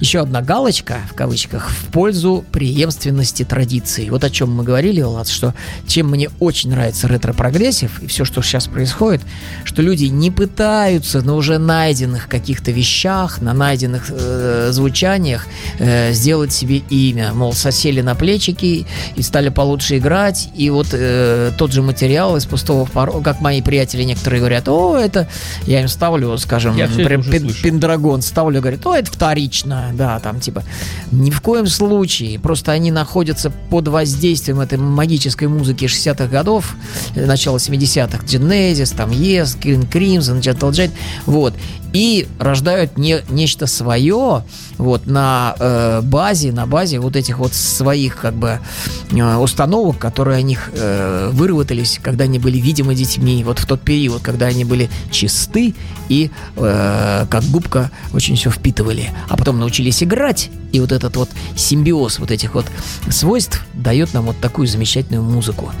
Еще 0.00 0.20
одна 0.20 0.42
галочка, 0.42 0.98
в 1.10 1.14
кавычках, 1.14 1.70
в 1.70 1.86
пользу 1.86 2.44
преемственности 2.52 3.44
традиций. 3.44 4.10
Вот 4.10 4.22
о 4.24 4.30
чем 4.30 4.54
мы 4.54 4.62
говорили, 4.62 5.02
Влад, 5.02 5.28
что 5.28 5.54
чем 5.86 6.10
мне 6.10 6.30
очень 6.38 6.70
нравится 6.70 7.08
ретро-прогрессив 7.08 8.02
и 8.02 8.06
все, 8.06 8.24
что 8.24 8.42
сейчас 8.42 8.66
происходит, 8.66 9.22
что 9.64 9.82
люди 9.82 10.04
не 10.04 10.30
пытаются 10.30 11.22
на 11.22 11.34
уже 11.34 11.58
найденных 11.58 12.28
каких-то 12.28 12.70
вещах, 12.70 13.40
на 13.40 13.52
найденных 13.52 14.06
э, 14.10 14.68
звучаниях 14.70 15.46
э, 15.78 16.12
сделать 16.12 16.52
себе 16.52 16.78
имя. 16.78 17.32
Мол, 17.32 17.52
сосели 17.52 18.00
на 18.00 18.14
плечики 18.14 18.86
и 19.16 19.22
стали 19.22 19.48
получше 19.48 19.98
играть, 19.98 20.50
и 20.54 20.70
вот 20.70 20.88
э, 20.92 21.50
тот 21.58 21.72
же 21.72 21.82
материал 21.82 22.36
из 22.36 22.46
пустого 22.46 22.86
в 22.86 22.92
порог, 22.92 23.24
как 23.24 23.40
мои 23.40 23.62
приятели 23.62 24.04
некоторые 24.04 24.40
говорят, 24.40 24.68
о, 24.68 24.96
это, 24.96 25.28
я 25.66 25.80
им 25.80 25.88
ставлю, 25.88 26.36
скажем, 26.38 26.76
Я. 26.76 27.62
Пендрагон 27.62 28.22
ставлю, 28.22 28.60
говорит, 28.60 28.86
о, 28.86 28.94
это 28.94 29.10
вторично, 29.10 29.87
да, 29.92 30.18
там 30.20 30.40
типа, 30.40 30.64
ни 31.10 31.30
в 31.30 31.40
коем 31.40 31.66
случае, 31.66 32.38
просто 32.38 32.72
они 32.72 32.90
находятся 32.90 33.50
под 33.50 33.88
воздействием 33.88 34.60
этой 34.60 34.78
магической 34.78 35.48
музыки 35.48 35.84
60-х 35.84 36.26
годов, 36.26 36.74
начала 37.14 37.56
70-х, 37.56 38.24
Genesis, 38.24 38.96
там 38.96 39.10
Yes, 39.10 39.58
King 39.60 39.90
Crimson, 39.90 40.40
Gentle 40.40 40.70
Giant, 40.70 40.92
вот, 41.26 41.54
и 41.92 42.28
рождают 42.38 42.98
не, 42.98 43.20
нечто 43.30 43.66
свое, 43.66 44.44
вот, 44.78 45.06
на 45.06 45.54
э, 45.58 46.00
базе, 46.02 46.52
на 46.52 46.66
базе 46.66 47.00
вот 47.00 47.16
этих 47.16 47.38
вот 47.38 47.52
своих, 47.52 48.16
как 48.16 48.34
бы, 48.34 48.60
э, 49.10 49.36
установок, 49.36 49.98
которые 49.98 50.38
о 50.38 50.42
них 50.42 50.70
э, 50.72 51.30
выработались, 51.32 51.98
когда 52.02 52.24
они 52.24 52.38
были 52.38 52.58
видимы 52.58 52.94
детьми, 52.94 53.42
вот 53.44 53.58
в 53.58 53.66
тот 53.66 53.80
период, 53.80 54.22
когда 54.22 54.46
они 54.46 54.64
были 54.64 54.88
чисты 55.10 55.74
и 56.08 56.30
э, 56.56 57.26
как 57.28 57.44
губка 57.44 57.90
очень 58.14 58.36
все 58.36 58.50
впитывали, 58.50 59.10
а 59.28 59.36
потом 59.36 59.58
научились 59.58 60.02
играть, 60.02 60.50
и 60.72 60.80
вот 60.80 60.92
этот 60.92 61.16
вот 61.16 61.28
симбиоз 61.56 62.18
вот 62.18 62.30
этих 62.30 62.54
вот 62.54 62.66
свойств 63.10 63.64
дает 63.74 64.14
нам 64.14 64.26
вот 64.26 64.38
такую 64.40 64.68
замечательную 64.68 65.22
музыку. 65.22 65.72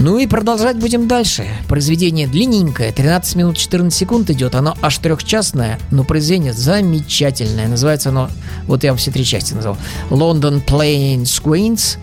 Ну 0.00 0.18
и 0.18 0.26
продолжать 0.26 0.78
будем 0.78 1.06
дальше. 1.06 1.46
Произведение 1.68 2.26
длинненькое, 2.26 2.90
13 2.90 3.36
минут 3.36 3.58
14 3.58 3.96
секунд 3.96 4.30
идет. 4.30 4.54
Оно 4.54 4.74
аж 4.80 4.96
трехчастное, 4.96 5.78
но 5.90 6.04
произведение 6.04 6.54
замечательное. 6.54 7.68
Называется 7.68 8.08
оно, 8.08 8.30
вот 8.66 8.82
я 8.82 8.92
вам 8.92 8.98
все 8.98 9.10
три 9.10 9.26
части 9.26 9.52
назвал. 9.52 9.76
London 10.08 10.64
Plains 10.64 11.24
Queens. 11.44 11.98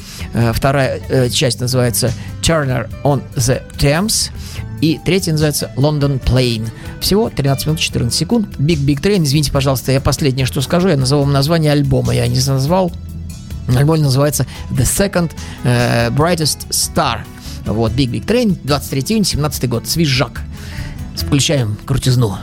Вторая 0.54 1.02
э, 1.10 1.30
часть 1.30 1.60
называется 1.60 2.14
Turner 2.44 2.88
on 3.04 3.24
the 3.36 3.64
Thames. 3.80 4.30
И 4.80 5.00
третья 5.04 5.32
называется 5.32 5.72
London 5.76 6.22
Plain. 6.24 6.70
Всего 7.02 7.32
13 7.32 7.66
минут 7.66 7.80
14 7.80 8.14
секунд. 8.14 8.48
Big 8.60 8.78
Big 8.78 9.02
Train. 9.02 9.24
Извините, 9.24 9.52
пожалуйста, 9.52 9.92
я 9.92 10.02
последнее, 10.02 10.46
что 10.46 10.62
скажу. 10.62 10.88
Я 10.90 10.98
назову 10.98 11.24
вам 11.24 11.34
название 11.34 11.72
альбома. 11.72 12.14
Я 12.14 12.28
не 12.28 12.40
назвал. 12.46 12.92
Альбом 13.76 14.02
называется 14.02 14.46
The 14.70 14.84
Second 14.84 15.32
э, 15.64 16.10
Brightest 16.12 16.70
Star. 16.70 17.22
Вот, 17.68 17.92
Big 17.92 18.10
Big 18.10 18.26
Train, 18.26 18.58
23 18.64 19.02
июня, 19.02 19.24
17 19.26 19.70
год. 19.70 19.88
Свежак. 19.88 20.42
Включаем 21.16 21.78
крутизну. 21.86 22.38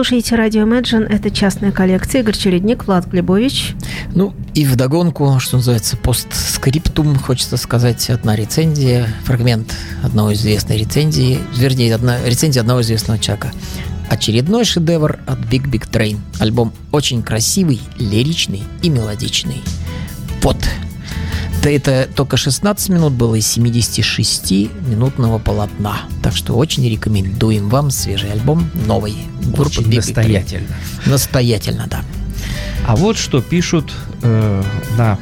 Слушаете 0.00 0.34
радио 0.34 0.62
Imagine. 0.62 1.06
Это 1.10 1.30
частная 1.30 1.72
коллекция. 1.72 2.22
Игорь 2.22 2.34
Чередник, 2.34 2.86
Влад 2.86 3.06
Глебович. 3.06 3.74
Ну, 4.14 4.32
и 4.54 4.64
вдогонку, 4.64 5.38
что 5.40 5.58
называется, 5.58 5.98
постскриптум, 5.98 7.16
хочется 7.16 7.58
сказать, 7.58 8.08
одна 8.08 8.34
рецензия, 8.34 9.06
фрагмент 9.24 9.76
одной 10.02 10.32
известной 10.32 10.78
рецензии, 10.78 11.38
вернее, 11.54 11.94
одна, 11.94 12.16
рецензия 12.24 12.62
одного 12.62 12.80
известного 12.80 13.18
человека. 13.18 13.52
Очередной 14.08 14.64
шедевр 14.64 15.18
от 15.26 15.40
Big 15.40 15.70
Big 15.70 15.90
Train. 15.90 16.16
Альбом 16.38 16.72
очень 16.92 17.22
красивый, 17.22 17.78
лиричный 17.98 18.62
и 18.80 18.88
мелодичный. 18.88 19.60
Вот. 20.40 20.56
Да 21.62 21.70
это 21.70 22.08
только 22.14 22.38
16 22.38 22.88
минут 22.88 23.12
было 23.12 23.34
из 23.34 23.56
76-минутного 23.56 25.38
полотна. 25.38 26.02
Так 26.22 26.34
что 26.34 26.54
очень 26.54 26.88
рекомендуем 26.88 27.68
вам 27.68 27.90
свежий 27.90 28.32
альбом 28.32 28.70
новый. 28.86 29.14
Группа 29.42 29.80
Очень 29.80 29.94
настоятельно. 29.94 30.76
Настоятельно, 31.04 31.86
да. 31.90 32.02
А 32.86 32.96
вот 32.96 33.18
что 33.18 33.42
пишут 33.42 33.92
э, 34.22 34.62
на 34.96 35.18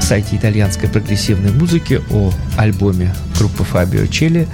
сайте 0.00 0.36
итальянской 0.36 0.88
прогрессивной 0.88 1.50
музыки 1.50 2.00
о 2.10 2.32
альбоме 2.56 3.12
группы 3.36 3.64
Фабио 3.64 4.06
Челли 4.06 4.46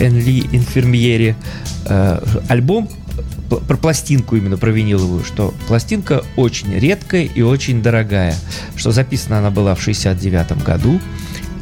Энли 0.00 0.48
Инфермиери. 0.52 1.36
Э, 1.86 2.24
альбом 2.48 2.88
про 3.68 3.76
пластинку 3.76 4.36
именно, 4.36 4.56
про 4.56 4.70
виниловую, 4.70 5.24
что 5.24 5.54
пластинка 5.68 6.22
очень 6.36 6.72
редкая 6.74 7.24
и 7.24 7.42
очень 7.42 7.82
дорогая, 7.82 8.34
что 8.76 8.92
записана 8.92 9.38
она 9.38 9.50
была 9.50 9.74
в 9.74 9.82
69 9.82 10.64
году, 10.64 11.00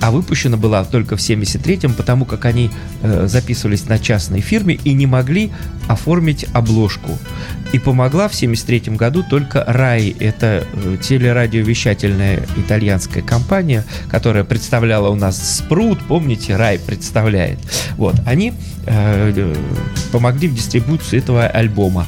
а 0.01 0.11
выпущена 0.11 0.57
была 0.57 0.85
только 0.85 1.17
в 1.17 1.21
73-м, 1.21 1.95
потому 1.95 2.25
как 2.25 2.45
они 2.47 2.71
э, 3.03 3.27
записывались 3.27 3.87
на 3.87 3.99
частной 3.99 4.41
фирме 4.41 4.79
и 4.83 4.93
не 4.95 5.07
могли 5.07 5.51
оформить 5.91 6.47
обложку. 6.53 7.19
И 7.73 7.79
помогла 7.79 8.29
в 8.29 8.35
73 8.35 8.95
году 8.97 9.25
только 9.29 9.65
RAI, 9.67 10.17
это 10.21 10.65
э, 10.73 10.97
телерадиовещательная 11.01 12.41
итальянская 12.57 13.23
компания, 13.23 13.85
которая 14.09 14.45
представляла 14.45 15.09
у 15.09 15.17
нас 15.17 15.59
Спрут, 15.59 15.99
помните, 16.07 16.53
RAI 16.53 16.81
представляет. 16.85 17.59
Вот, 17.97 18.15
они 18.25 18.53
э, 18.87 19.33
э, 19.35 19.55
помогли 20.13 20.49
в 20.49 20.55
дистрибуции 20.55 21.19
этого 21.19 21.47
альбома. 21.47 22.07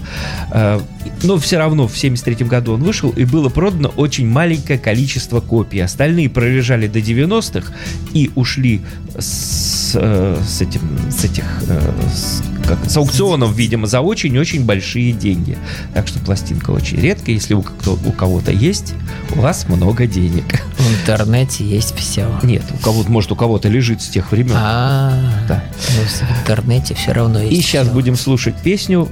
Э, 0.53 0.81
но 1.23 1.39
все 1.39 1.59
равно 1.59 1.89
в 1.89 1.97
73 1.97 2.47
году 2.47 2.75
он 2.75 2.83
вышел, 2.83 3.11
и 3.11 3.25
было 3.25 3.49
продано 3.49 3.89
очень 3.97 4.29
маленькое 4.29 4.79
количество 4.79 5.41
копий. 5.41 5.81
Остальные 5.81 6.31
пролежали 6.31 6.87
до 6.87 7.01
90-х 7.01 7.73
и 8.13 8.31
ушли 8.35 8.83
с, 9.19 9.93
э, 9.95 10.41
с 10.47 10.61
этим, 10.61 10.81
с 11.11 11.25
этих, 11.25 11.45
э, 11.69 11.93
с, 12.15 12.43
как, 12.67 12.79
с 12.89 12.97
аукционов, 12.97 13.55
видимо, 13.57 13.87
за 13.87 14.01
очень-очень 14.01 14.65
большие 14.65 15.13
деньги. 15.13 15.59
Так 15.95 16.09
что 16.09 16.19
пластинка 16.21 16.71
очень 16.71 16.99
редкая. 16.99 17.35
Если 17.35 17.55
у, 17.55 17.63
кто, 17.63 17.99
у 18.05 18.13
кого-то 18.13 18.53
есть, 18.53 18.95
у 19.37 19.41
вас 19.41 19.69
много 19.69 20.07
денег. 20.07 20.45
В 20.79 21.01
интернете 21.01 21.65
есть 21.65 21.95
все. 21.97 22.27
Нет, 22.43 22.65
у 22.73 22.79
кого-то, 22.79 23.11
может, 23.11 23.33
у 23.33 23.37
кого-то 23.37 23.69
лежит 23.69 24.01
с 24.03 24.09
тех 24.09 24.33
времен. 24.33 24.55
А, 24.57 25.13
Да. 25.49 25.63
ну, 25.91 26.03
в 26.05 26.41
интернете 26.41 26.95
все 26.95 27.13
равно 27.13 27.41
есть. 27.41 27.53
И 27.53 27.63
сейчас 27.63 27.89
будем 27.89 28.17
слушать 28.17 28.55
песню 28.63 29.09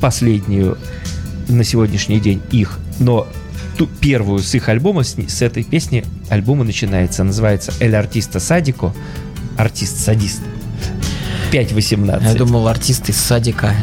последнюю 0.00 0.78
на 1.48 1.64
сегодняшний 1.64 2.20
день 2.20 2.40
их, 2.50 2.78
но 2.98 3.26
ту 3.76 3.86
первую 3.86 4.40
с 4.40 4.54
их 4.54 4.68
альбома, 4.68 5.02
с, 5.02 5.16
с 5.16 5.42
этой 5.42 5.64
песни 5.64 6.04
альбома 6.28 6.64
начинается, 6.64 7.24
называется 7.24 7.72
«Эль 7.80 7.96
артиста 7.96 8.40
садико», 8.40 8.92
артист-садист. 9.56 10.42
5.18. 11.52 12.22
Я 12.24 12.34
думал, 12.34 12.66
артист 12.68 13.08
из 13.08 13.16
садика. 13.16 13.74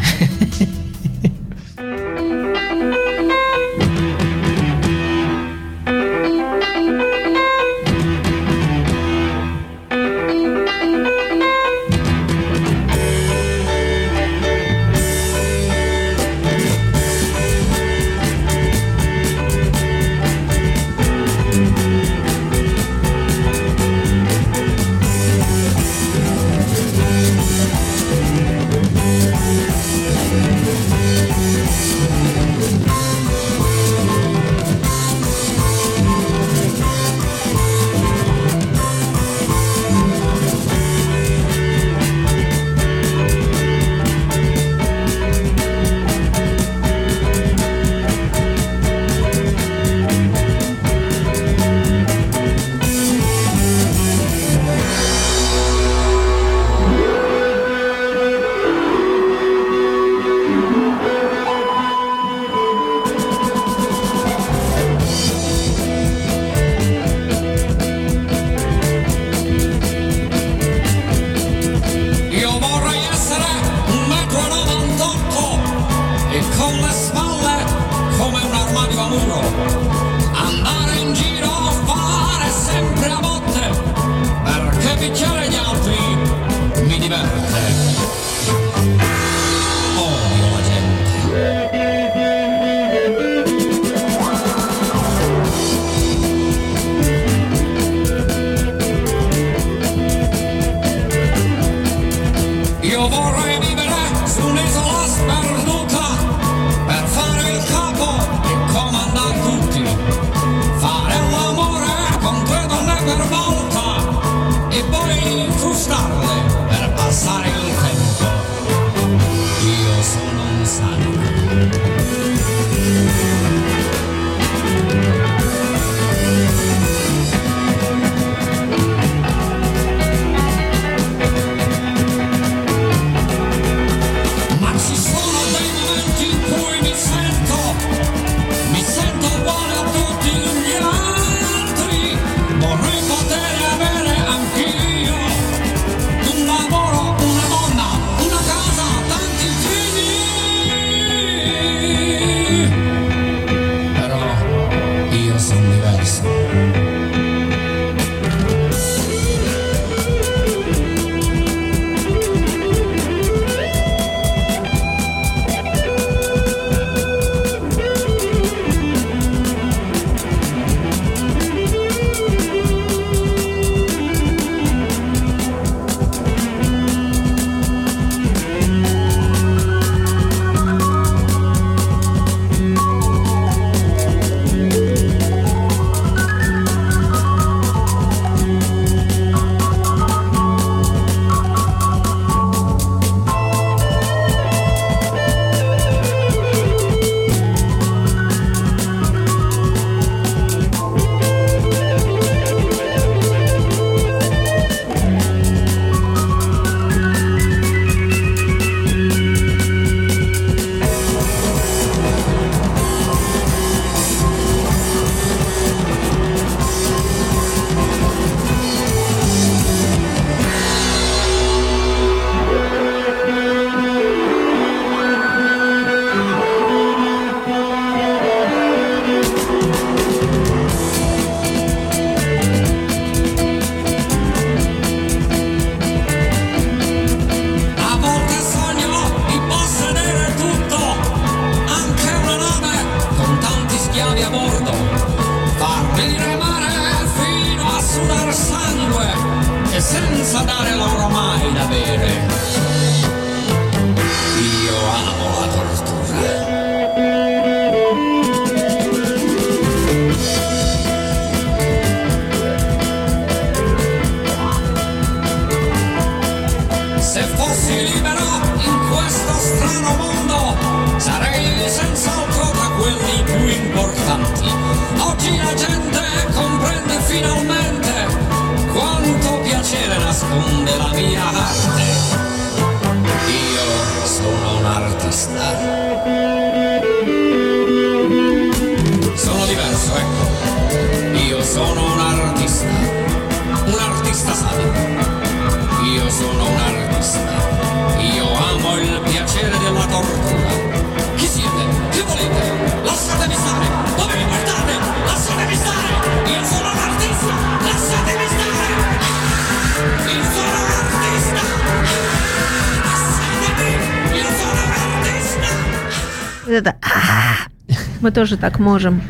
Мы 318.02 318.12
тоже 318.12 318.38
так 318.38 318.60
можем. 318.60 319.02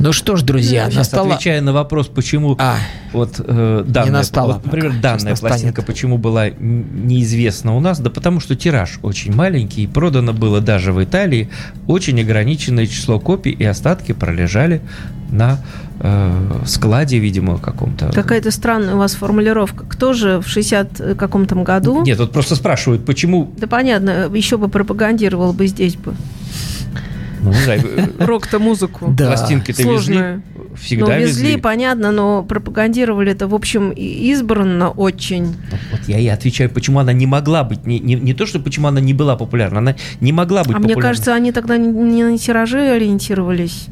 Ну 0.00 0.14
что 0.14 0.36
ж, 0.36 0.42
друзья, 0.42 0.86
Сейчас 0.86 0.96
настала... 0.96 1.34
отвечая 1.34 1.60
на 1.60 1.74
вопрос, 1.74 2.08
почему 2.08 2.56
А, 2.58 2.76
вот 3.12 3.34
э, 3.38 3.84
данная, 3.86 4.12
настала 4.12 4.54
вот, 4.54 4.64
например, 4.64 4.92
пока. 4.92 5.02
данная 5.02 5.18
Сейчас 5.18 5.40
пластинка 5.40 5.66
настанет. 5.66 5.86
почему 5.86 6.16
была 6.16 6.48
неизвестна 6.48 7.76
у 7.76 7.80
нас, 7.80 8.00
да 8.00 8.08
потому 8.08 8.40
что 8.40 8.56
тираж 8.56 8.98
очень 9.02 9.34
маленький, 9.34 9.82
и 9.84 9.86
продано 9.86 10.32
было 10.32 10.62
даже 10.62 10.94
в 10.94 11.04
Италии 11.04 11.50
очень 11.86 12.18
ограниченное 12.18 12.86
число 12.86 13.20
копий, 13.20 13.50
и 13.50 13.62
остатки 13.62 14.12
пролежали 14.12 14.80
на 15.30 15.58
э, 15.98 16.62
складе, 16.64 17.18
видимо, 17.18 17.58
каком-то. 17.58 18.10
Какая-то 18.10 18.50
странная 18.52 18.94
у 18.94 18.98
вас 18.98 19.12
формулировка. 19.12 19.84
Кто 19.84 20.14
же 20.14 20.40
в 20.40 20.48
60 20.48 21.16
каком-то 21.18 21.56
году... 21.56 22.02
Нет, 22.02 22.18
вот 22.18 22.32
просто 22.32 22.56
спрашивают, 22.56 23.04
почему... 23.04 23.52
Да 23.58 23.66
понятно, 23.66 24.30
еще 24.32 24.56
бы 24.56 24.68
пропагандировал 24.68 25.52
бы 25.52 25.66
здесь 25.66 25.96
бы. 25.96 26.14
Ну, 27.42 27.50
не 27.52 27.56
знаю, 27.64 27.82
Рок-то 28.18 28.58
музыку. 28.58 29.12
Да. 29.16 29.28
пластинки-то 29.28 29.82
везли, 29.82 30.40
всегда 30.76 31.06
ну, 31.06 31.20
везли, 31.20 31.48
везли. 31.48 31.60
понятно, 31.60 32.12
но 32.12 32.42
пропагандировали 32.42 33.32
это, 33.32 33.48
в 33.48 33.54
общем, 33.54 33.90
избранно 33.90 34.90
очень. 34.90 35.44
Ну, 35.44 35.78
Вот 35.92 36.00
я 36.08 36.18
и 36.18 36.26
отвечаю, 36.28 36.70
почему 36.70 36.98
она 37.00 37.12
не 37.12 37.26
могла 37.26 37.64
быть, 37.64 37.86
не, 37.86 37.98
не, 37.98 38.14
не 38.14 38.34
то, 38.34 38.46
что 38.46 38.60
почему 38.60 38.88
она 38.88 39.00
не 39.00 39.14
была 39.14 39.36
популярна, 39.36 39.78
она 39.78 39.96
не 40.20 40.32
могла 40.32 40.62
быть 40.62 40.74
А 40.76 40.78
мне 40.78 40.88
популярна. 40.88 41.02
кажется, 41.02 41.34
они 41.34 41.52
тогда 41.52 41.76
не- 41.76 41.88
не 41.88 42.24
на 42.24 42.38
тиражи 42.38 42.80
ориентировались. 42.80 43.86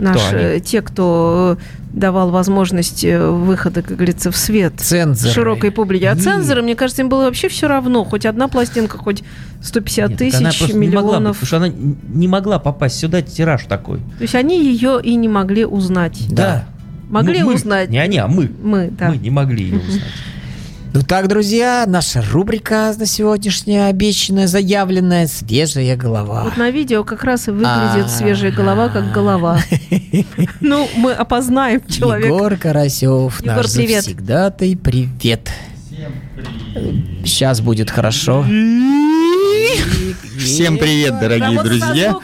Наши, 0.00 0.36
они? 0.36 0.60
те, 0.60 0.82
кто 0.82 1.58
э, 1.60 1.62
давал 1.92 2.30
возможность 2.30 3.04
э, 3.04 3.28
выхода, 3.30 3.82
как 3.82 3.96
говорится, 3.96 4.30
в 4.30 4.36
свет 4.36 4.74
цензоры. 4.78 5.34
широкой 5.34 5.70
публике. 5.70 6.08
А 6.10 6.14
Нет. 6.14 6.22
цензоры, 6.24 6.62
мне 6.62 6.74
кажется, 6.74 7.02
им 7.02 7.08
было 7.08 7.24
вообще 7.24 7.48
все 7.48 7.68
равно. 7.68 8.04
Хоть 8.04 8.26
одна 8.26 8.48
пластинка, 8.48 8.98
хоть 8.98 9.22
150 9.62 10.10
Нет, 10.10 10.18
так 10.18 10.40
она 10.40 10.50
тысяч, 10.50 10.58
просто 10.60 10.76
не 10.78 10.88
могла 10.88 11.00
миллионов. 11.18 11.36
потому 11.38 11.46
что 11.46 11.56
она 11.56 11.68
не 11.68 12.28
могла 12.28 12.58
попасть 12.58 12.98
сюда, 12.98 13.22
тираж 13.22 13.64
такой. 13.64 13.98
То 14.18 14.22
есть 14.22 14.34
они 14.34 14.62
ее 14.62 15.00
и 15.02 15.14
не 15.16 15.28
могли 15.28 15.64
узнать. 15.64 16.18
Да. 16.30 16.66
Могли 17.10 17.40
Ну, 17.40 17.46
мы, 17.46 17.54
узнать. 17.54 17.88
Не 17.90 17.98
они, 17.98 18.18
а 18.18 18.28
мы. 18.28 18.50
Мы, 18.62 18.90
да. 18.90 19.08
Мы 19.08 19.16
не 19.16 19.30
могли 19.30 19.64
ее 19.64 19.78
узнать. 19.78 20.02
Ну 20.98 21.04
так, 21.04 21.28
друзья, 21.28 21.84
наша 21.86 22.20
рубрика 22.32 22.92
на 22.98 23.06
сегодняшняя 23.06 23.86
обещанная, 23.86 24.48
заявленная 24.48 25.28
«Свежая 25.28 25.94
голова». 25.96 26.42
Вот 26.42 26.56
на 26.56 26.72
видео 26.72 27.04
как 27.04 27.22
раз 27.22 27.46
и 27.46 27.52
выглядит 27.52 28.06
А. 28.06 28.08
свежая 28.08 28.50
голова 28.50 28.88
как 28.88 29.12
голова. 29.12 29.60
Ну, 30.60 30.88
мы 30.96 31.12
опознаем 31.12 31.86
человека. 31.86 32.34
Егор 32.34 32.56
Карасев, 32.56 33.44
наш 33.44 33.72
привет. 33.72 34.02
завсегдатый, 34.02 34.76
привет. 34.76 35.52
Сейчас 37.24 37.60
будет 37.60 37.92
хорошо. 37.92 38.44
Всем 40.36 40.78
привет, 40.78 41.20
дорогие 41.20 41.62
друзья. 41.62 42.16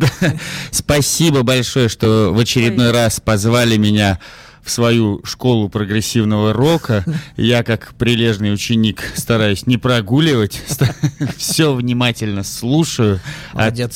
Спасибо 0.70 1.42
большое, 1.42 1.90
что 1.90 2.32
в 2.32 2.38
очередной 2.38 2.90
раз 2.90 3.20
позвали 3.20 3.76
меня 3.76 4.18
в 4.64 4.70
свою 4.70 5.20
школу 5.24 5.68
прогрессивного 5.68 6.52
рока. 6.52 7.04
Я, 7.36 7.62
как 7.62 7.94
прилежный 7.98 8.52
ученик, 8.52 9.12
стараюсь 9.14 9.66
не 9.66 9.76
прогуливать, 9.76 10.62
все 11.36 11.74
внимательно 11.74 12.42
слушаю, 12.42 13.20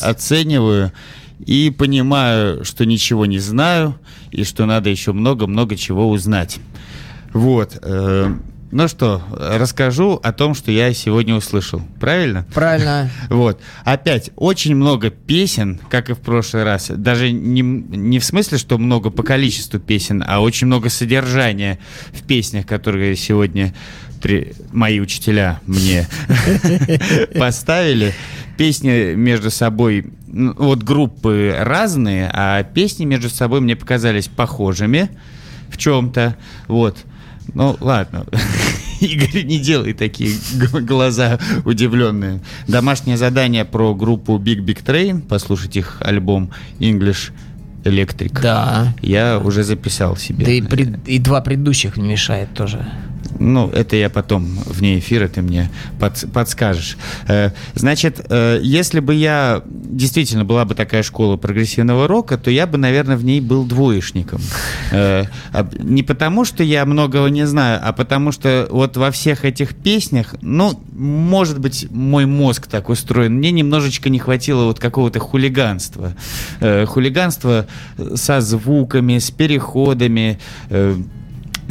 оцениваю 0.02 0.92
и 1.44 1.70
понимаю, 1.70 2.64
что 2.64 2.84
ничего 2.84 3.24
не 3.26 3.38
знаю 3.38 3.98
и 4.30 4.44
что 4.44 4.66
надо 4.66 4.90
еще 4.90 5.12
много-много 5.12 5.76
чего 5.76 6.10
узнать. 6.10 6.58
Вот. 7.32 7.78
Ну 8.70 8.86
что, 8.86 9.22
расскажу 9.30 10.20
о 10.22 10.32
том, 10.32 10.54
что 10.54 10.70
я 10.70 10.92
сегодня 10.92 11.34
услышал. 11.34 11.80
Правильно? 12.00 12.46
Правильно. 12.52 13.10
Вот. 13.30 13.60
Опять, 13.84 14.30
очень 14.36 14.74
много 14.76 15.08
песен, 15.10 15.80
как 15.90 16.10
и 16.10 16.14
в 16.14 16.18
прошлый 16.18 16.64
раз. 16.64 16.90
Даже 16.94 17.30
не, 17.32 17.62
не 17.62 18.18
в 18.18 18.24
смысле, 18.24 18.58
что 18.58 18.76
много 18.76 19.08
по 19.10 19.22
количеству 19.22 19.78
песен, 19.80 20.22
а 20.26 20.40
очень 20.40 20.66
много 20.66 20.90
содержания 20.90 21.78
в 22.12 22.22
песнях, 22.24 22.66
которые 22.66 23.16
сегодня 23.16 23.74
при- 24.20 24.52
мои 24.72 25.00
учителя 25.00 25.60
мне 25.66 26.06
поставили. 27.38 28.14
Песни 28.58 29.14
между 29.14 29.50
собой, 29.50 30.06
вот 30.26 30.82
группы 30.82 31.54
разные, 31.58 32.28
а 32.34 32.62
песни 32.64 33.04
между 33.04 33.30
собой 33.30 33.60
мне 33.60 33.76
показались 33.76 34.26
похожими 34.28 35.08
в 35.70 35.78
чем-то. 35.78 36.36
Вот. 36.66 36.98
Ну, 37.54 37.76
ладно. 37.80 38.26
Игорь, 39.00 39.44
не 39.44 39.58
делай 39.60 39.92
такие 39.92 40.34
глаза 40.82 41.38
удивленные. 41.64 42.40
Домашнее 42.66 43.16
задание 43.16 43.64
про 43.64 43.94
группу 43.94 44.38
Big 44.38 44.58
Big 44.64 44.84
Train. 44.84 45.22
Послушать 45.22 45.76
их 45.76 45.98
альбом 46.00 46.50
English 46.80 47.30
Electric. 47.84 48.40
Да. 48.42 48.92
Я 49.00 49.38
уже 49.38 49.62
записал 49.62 50.16
себе. 50.16 50.44
Да 50.44 50.50
и, 50.50 50.60
пред- 50.62 51.06
и 51.08 51.18
два 51.20 51.40
предыдущих 51.40 51.96
не 51.96 52.08
мешает 52.08 52.52
тоже. 52.54 52.84
Ну, 53.38 53.68
это 53.70 53.96
я 53.96 54.10
потом 54.10 54.46
вне 54.66 54.98
эфира 54.98 55.28
ты 55.28 55.42
мне 55.42 55.70
подс- 56.00 56.28
подскажешь. 56.30 56.96
Э, 57.28 57.50
Значит, 57.74 58.24
э, 58.28 58.60
если 58.62 59.00
бы 59.00 59.14
я 59.14 59.62
действительно 59.66 60.44
была 60.44 60.64
бы 60.64 60.74
такая 60.74 61.02
школа 61.02 61.36
прогрессивного 61.36 62.08
рока, 62.08 62.36
то 62.38 62.50
я 62.50 62.66
бы, 62.66 62.78
наверное, 62.78 63.16
в 63.16 63.24
ней 63.24 63.40
был 63.40 63.64
двоечником. 63.64 64.40
Э, 64.92 65.24
а 65.52 65.68
Не 65.78 66.02
потому, 66.02 66.44
что 66.44 66.62
я 66.62 66.84
многого 66.84 67.28
не 67.28 67.46
знаю, 67.46 67.80
а 67.82 67.92
потому 67.92 68.32
что 68.32 68.66
вот 68.70 68.96
во 68.96 69.10
всех 69.10 69.44
этих 69.44 69.74
песнях, 69.74 70.34
ну, 70.40 70.80
может 70.92 71.58
быть, 71.58 71.86
мой 71.90 72.26
мозг 72.26 72.66
так 72.66 72.88
устроен, 72.88 73.34
мне 73.34 73.50
немножечко 73.50 74.08
не 74.10 74.18
хватило 74.18 74.64
вот 74.64 74.78
какого-то 74.80 75.20
хулиганства. 75.20 76.14
Хулиганства 76.86 77.66
со 78.14 78.40
звуками, 78.40 79.18
с 79.18 79.30
переходами, 79.30 80.38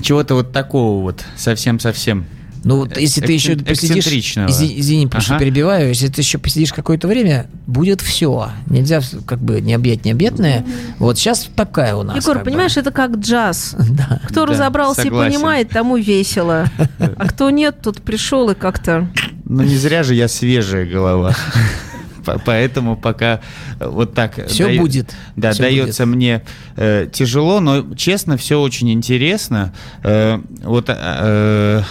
чего-то 0.02 0.36
вот 0.36 0.52
такого 0.52 1.02
вот, 1.02 1.24
совсем-совсем. 1.36 2.26
Ну, 2.64 2.78
вот 2.80 2.98
если 2.98 3.22
ты 3.22 3.32
еще 3.32 3.56
посидишь... 3.56 4.08
Извини, 4.08 4.80
извини, 4.80 5.10
Ага. 5.14 5.40
перебиваю. 5.40 5.88
Если 5.90 6.10
ты 6.10 6.20
еще 6.20 6.38
посидишь 6.38 6.74
какое-то 6.74 7.08
время, 7.08 7.48
будет 7.66 8.02
все. 8.02 8.50
Нельзя 8.70 9.00
как 9.26 9.40
бы 9.40 9.62
не 9.62 9.74
объять 9.74 10.04
необъятное. 10.04 10.66
Вот 11.00 11.18
сейчас 11.18 11.48
такая 11.56 11.96
у 11.96 12.04
нас. 12.04 12.18
Егор, 12.18 12.36
как 12.36 12.44
бы. 12.44 12.50
понимаешь, 12.50 12.76
это 12.76 12.92
как 12.92 13.16
джаз. 13.18 13.76
Да. 13.90 14.20
Кто 14.28 14.46
Да, 14.46 14.52
разобрался 14.52 15.04
согласен. 15.04 15.32
и 15.32 15.36
понимает, 15.36 15.70
тому 15.70 15.96
весело. 15.98 16.66
А 17.00 17.28
кто 17.28 17.50
нет, 17.52 17.78
тот 17.82 18.02
пришел 18.02 18.50
и 18.50 18.56
как-то... 18.56 19.08
Ну, 19.46 19.64
не 19.64 19.78
зря 19.78 20.04
же 20.04 20.14
я 20.14 20.28
свежая 20.28 20.86
голова. 20.86 21.34
По- 22.28 22.40
Поэтому 22.46 22.98
пока 22.98 23.40
э, 23.80 23.88
вот 23.88 24.14
так... 24.14 24.48
Всё 24.48 24.66
даю- 24.66 24.82
будет. 24.82 25.16
Да, 25.36 25.52
Всё 25.52 25.64
дается 25.64 26.06
мне 26.06 26.42
э, 26.76 27.08
тяжело, 27.12 27.60
но, 27.62 27.96
честно, 27.96 28.36
все 28.38 28.60
очень 28.60 28.92
интересно. 28.92 29.74
Э, 30.04 30.40
вот 30.64 30.86
э, 30.90 31.82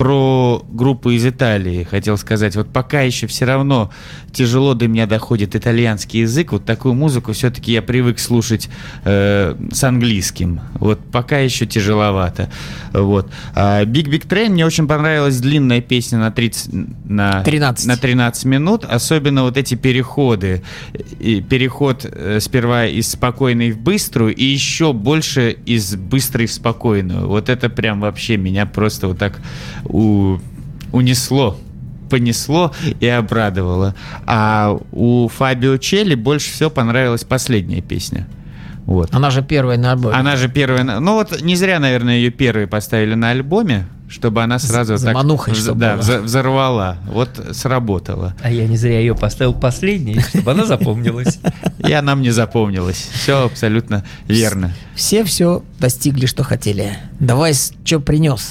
про 0.00 0.64
группу 0.66 1.10
из 1.10 1.26
Италии 1.26 1.84
хотел 1.84 2.16
сказать. 2.16 2.56
Вот 2.56 2.72
пока 2.72 3.02
еще 3.02 3.26
все 3.26 3.44
равно 3.44 3.90
тяжело 4.32 4.72
до 4.72 4.88
меня 4.88 5.06
доходит 5.06 5.54
итальянский 5.54 6.20
язык. 6.20 6.52
Вот 6.52 6.64
такую 6.64 6.94
музыку 6.94 7.34
все-таки 7.34 7.72
я 7.72 7.82
привык 7.82 8.18
слушать 8.18 8.70
э, 9.04 9.54
с 9.70 9.84
английским. 9.84 10.62
Вот 10.76 11.00
пока 11.12 11.40
еще 11.40 11.66
тяжеловато. 11.66 12.50
Вот. 12.94 13.30
А 13.54 13.84
Big 13.84 14.06
Big 14.06 14.26
Train 14.26 14.48
мне 14.48 14.64
очень 14.64 14.88
понравилась 14.88 15.38
длинная 15.38 15.82
песня 15.82 16.18
на 16.18 16.30
30... 16.30 16.72
На 17.04 17.42
13. 17.42 17.86
На 17.86 17.98
13 17.98 18.44
минут. 18.46 18.86
Особенно 18.86 19.42
вот 19.42 19.58
эти 19.58 19.74
переходы. 19.74 20.62
И 21.18 21.42
переход 21.42 22.06
э, 22.10 22.38
сперва 22.40 22.86
из 22.86 23.06
спокойной 23.06 23.72
в 23.72 23.78
быструю 23.78 24.34
и 24.34 24.44
еще 24.44 24.94
больше 24.94 25.50
из 25.66 25.94
быстрой 25.94 26.46
в 26.46 26.52
спокойную. 26.54 27.28
Вот 27.28 27.50
это 27.50 27.68
прям 27.68 28.00
вообще 28.00 28.38
меня 28.38 28.64
просто 28.64 29.06
вот 29.06 29.18
так 29.18 29.38
у- 29.90 30.38
унесло 30.92 31.56
понесло 32.10 32.72
и 32.98 33.06
обрадовало. 33.06 33.94
А 34.26 34.76
у 34.90 35.28
Фабио 35.28 35.76
Челли 35.76 36.16
больше 36.16 36.50
всего 36.50 36.68
понравилась 36.68 37.22
последняя 37.22 37.80
песня. 37.82 38.26
Вот. 38.84 39.14
Она 39.14 39.30
же 39.30 39.42
первая 39.42 39.78
на 39.78 39.92
альбоме. 39.92 40.16
Она 40.16 40.34
же 40.34 40.48
первая... 40.48 40.82
на- 40.82 40.98
Ну 40.98 41.14
вот 41.14 41.40
не 41.40 41.54
зря, 41.54 41.78
наверное, 41.78 42.16
ее 42.16 42.30
первой 42.30 42.66
поставили 42.66 43.14
на 43.14 43.30
альбоме, 43.30 43.86
чтобы 44.08 44.42
она 44.42 44.58
сразу 44.58 44.94
так... 44.94 44.98
заманухой, 45.00 45.54
вз- 45.54 45.62
чтобы 45.62 45.78
да, 45.78 45.96
была. 45.98 46.18
взорвала. 46.18 46.96
Вот 47.06 47.28
сработало. 47.52 48.34
А 48.42 48.50
я 48.50 48.66
не 48.66 48.76
зря 48.76 48.98
ее 48.98 49.14
поставил 49.14 49.54
последней, 49.54 50.18
чтобы 50.20 50.50
она 50.50 50.66
запомнилась. 50.66 51.38
И 51.86 51.92
она 51.92 52.16
мне 52.16 52.32
запомнилась. 52.32 53.08
Все 53.12 53.44
абсолютно 53.44 54.04
верно. 54.26 54.72
Все 54.96 55.22
все 55.22 55.62
достигли, 55.78 56.26
что 56.26 56.42
хотели. 56.42 56.98
Давай, 57.20 57.54
что 57.54 58.00
принес? 58.00 58.50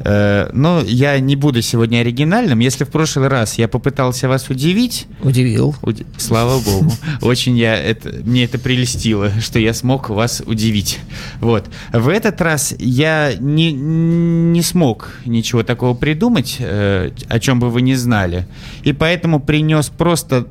Э, 0.00 0.50
Но 0.52 0.80
я 0.80 1.18
не 1.18 1.34
буду 1.36 1.60
сегодня 1.62 1.98
оригинальным. 2.00 2.58
Если 2.60 2.84
в 2.84 2.88
прошлый 2.88 3.28
раз 3.28 3.58
я 3.58 3.68
попытался 3.68 4.28
вас 4.28 4.48
удивить, 4.48 5.06
Удивил. 5.22 5.74
Уди- 5.82 6.06
Слава 6.16 6.60
богу. 6.60 6.92
Очень 7.22 7.56
я 7.58 7.74
это, 7.76 8.10
мне 8.24 8.44
это 8.44 8.58
прелестило, 8.58 9.30
что 9.40 9.58
я 9.58 9.74
смог 9.74 10.08
вас 10.10 10.42
удивить. 10.46 10.98
Вот. 11.40 11.66
В 11.92 12.08
этот 12.08 12.40
раз 12.40 12.74
я 12.78 13.34
не, 13.38 13.72
не 13.72 14.62
смог 14.62 15.10
ничего 15.24 15.62
такого 15.62 15.94
придумать, 15.94 16.56
э, 16.60 17.10
о 17.28 17.40
чем 17.40 17.58
бы 17.60 17.70
вы 17.70 17.82
не 17.82 17.94
знали. 17.96 18.46
И 18.84 18.92
поэтому 18.92 19.40
принес 19.40 19.88
просто 19.88 20.46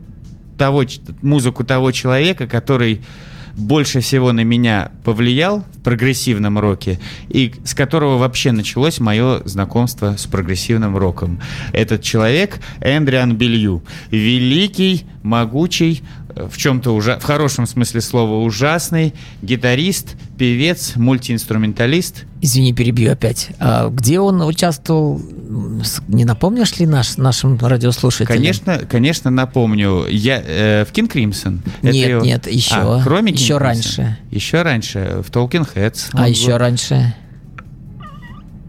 того, 0.58 0.84
музыку 1.22 1.64
того 1.64 1.92
человека, 1.92 2.48
который 2.48 3.02
больше 3.58 4.02
всего 4.02 4.32
на 4.32 4.42
меня 4.42 4.92
повлиял 5.04 5.66
в 5.74 5.84
прогрессивном 5.84 6.60
роке 6.60 7.00
и 7.28 7.54
с 7.66 7.74
которого 7.74 8.18
вообще 8.18 8.52
началось 8.52 9.00
мое 9.00 9.42
знакомство 9.46 10.16
с 10.16 10.28
прогрессивным 10.28 10.96
роком. 10.96 11.42
Этот 11.74 12.04
человек 12.04 12.60
Эндриан 12.82 13.36
Белью. 13.36 13.84
Великий, 14.12 15.06
могучий, 15.24 16.04
в 16.52 16.58
чем-то 16.58 16.94
уже, 16.94 17.18
в 17.20 17.24
хорошем 17.24 17.66
смысле 17.66 18.02
слова 18.02 18.44
ужасный, 18.44 19.14
гитарист, 19.42 20.16
певец, 20.38 20.96
мультиинструменталист. 20.96 22.26
Извини, 22.42 22.74
перебью 22.74 23.12
опять. 23.12 23.50
А 23.60 23.90
где 23.90 24.20
он 24.20 24.42
участвовал? 24.42 25.22
Не 26.08 26.26
напомнишь 26.26 26.78
ли 26.80 26.86
наш, 26.86 27.18
нашим 27.18 27.58
радиослушателям? 27.58 28.28
Конечно, 28.38 28.80
конечно, 28.90 29.30
напомню, 29.32 30.06
я 30.10 30.42
э, 30.46 30.86
в 30.86 30.92
King 30.94 31.12
Crimson. 31.12 31.60
Это 31.82 31.92
Нет, 31.92 32.10
его- 32.10 32.22
нет, 32.26 32.48
еще. 32.48 32.76
А, 32.76 33.02
кроме 33.04 33.32
King 33.32 33.36
Еще 33.38 33.54
Crimson? 33.54 33.58
раньше. 33.60 34.18
Еще 34.32 34.62
раньше 34.62 35.24
в 35.26 35.32
Talking 35.32 35.68
Heads. 35.76 36.10
А 36.14 36.28
еще 36.30 36.52
был. 36.52 36.58
раньше 36.58 37.16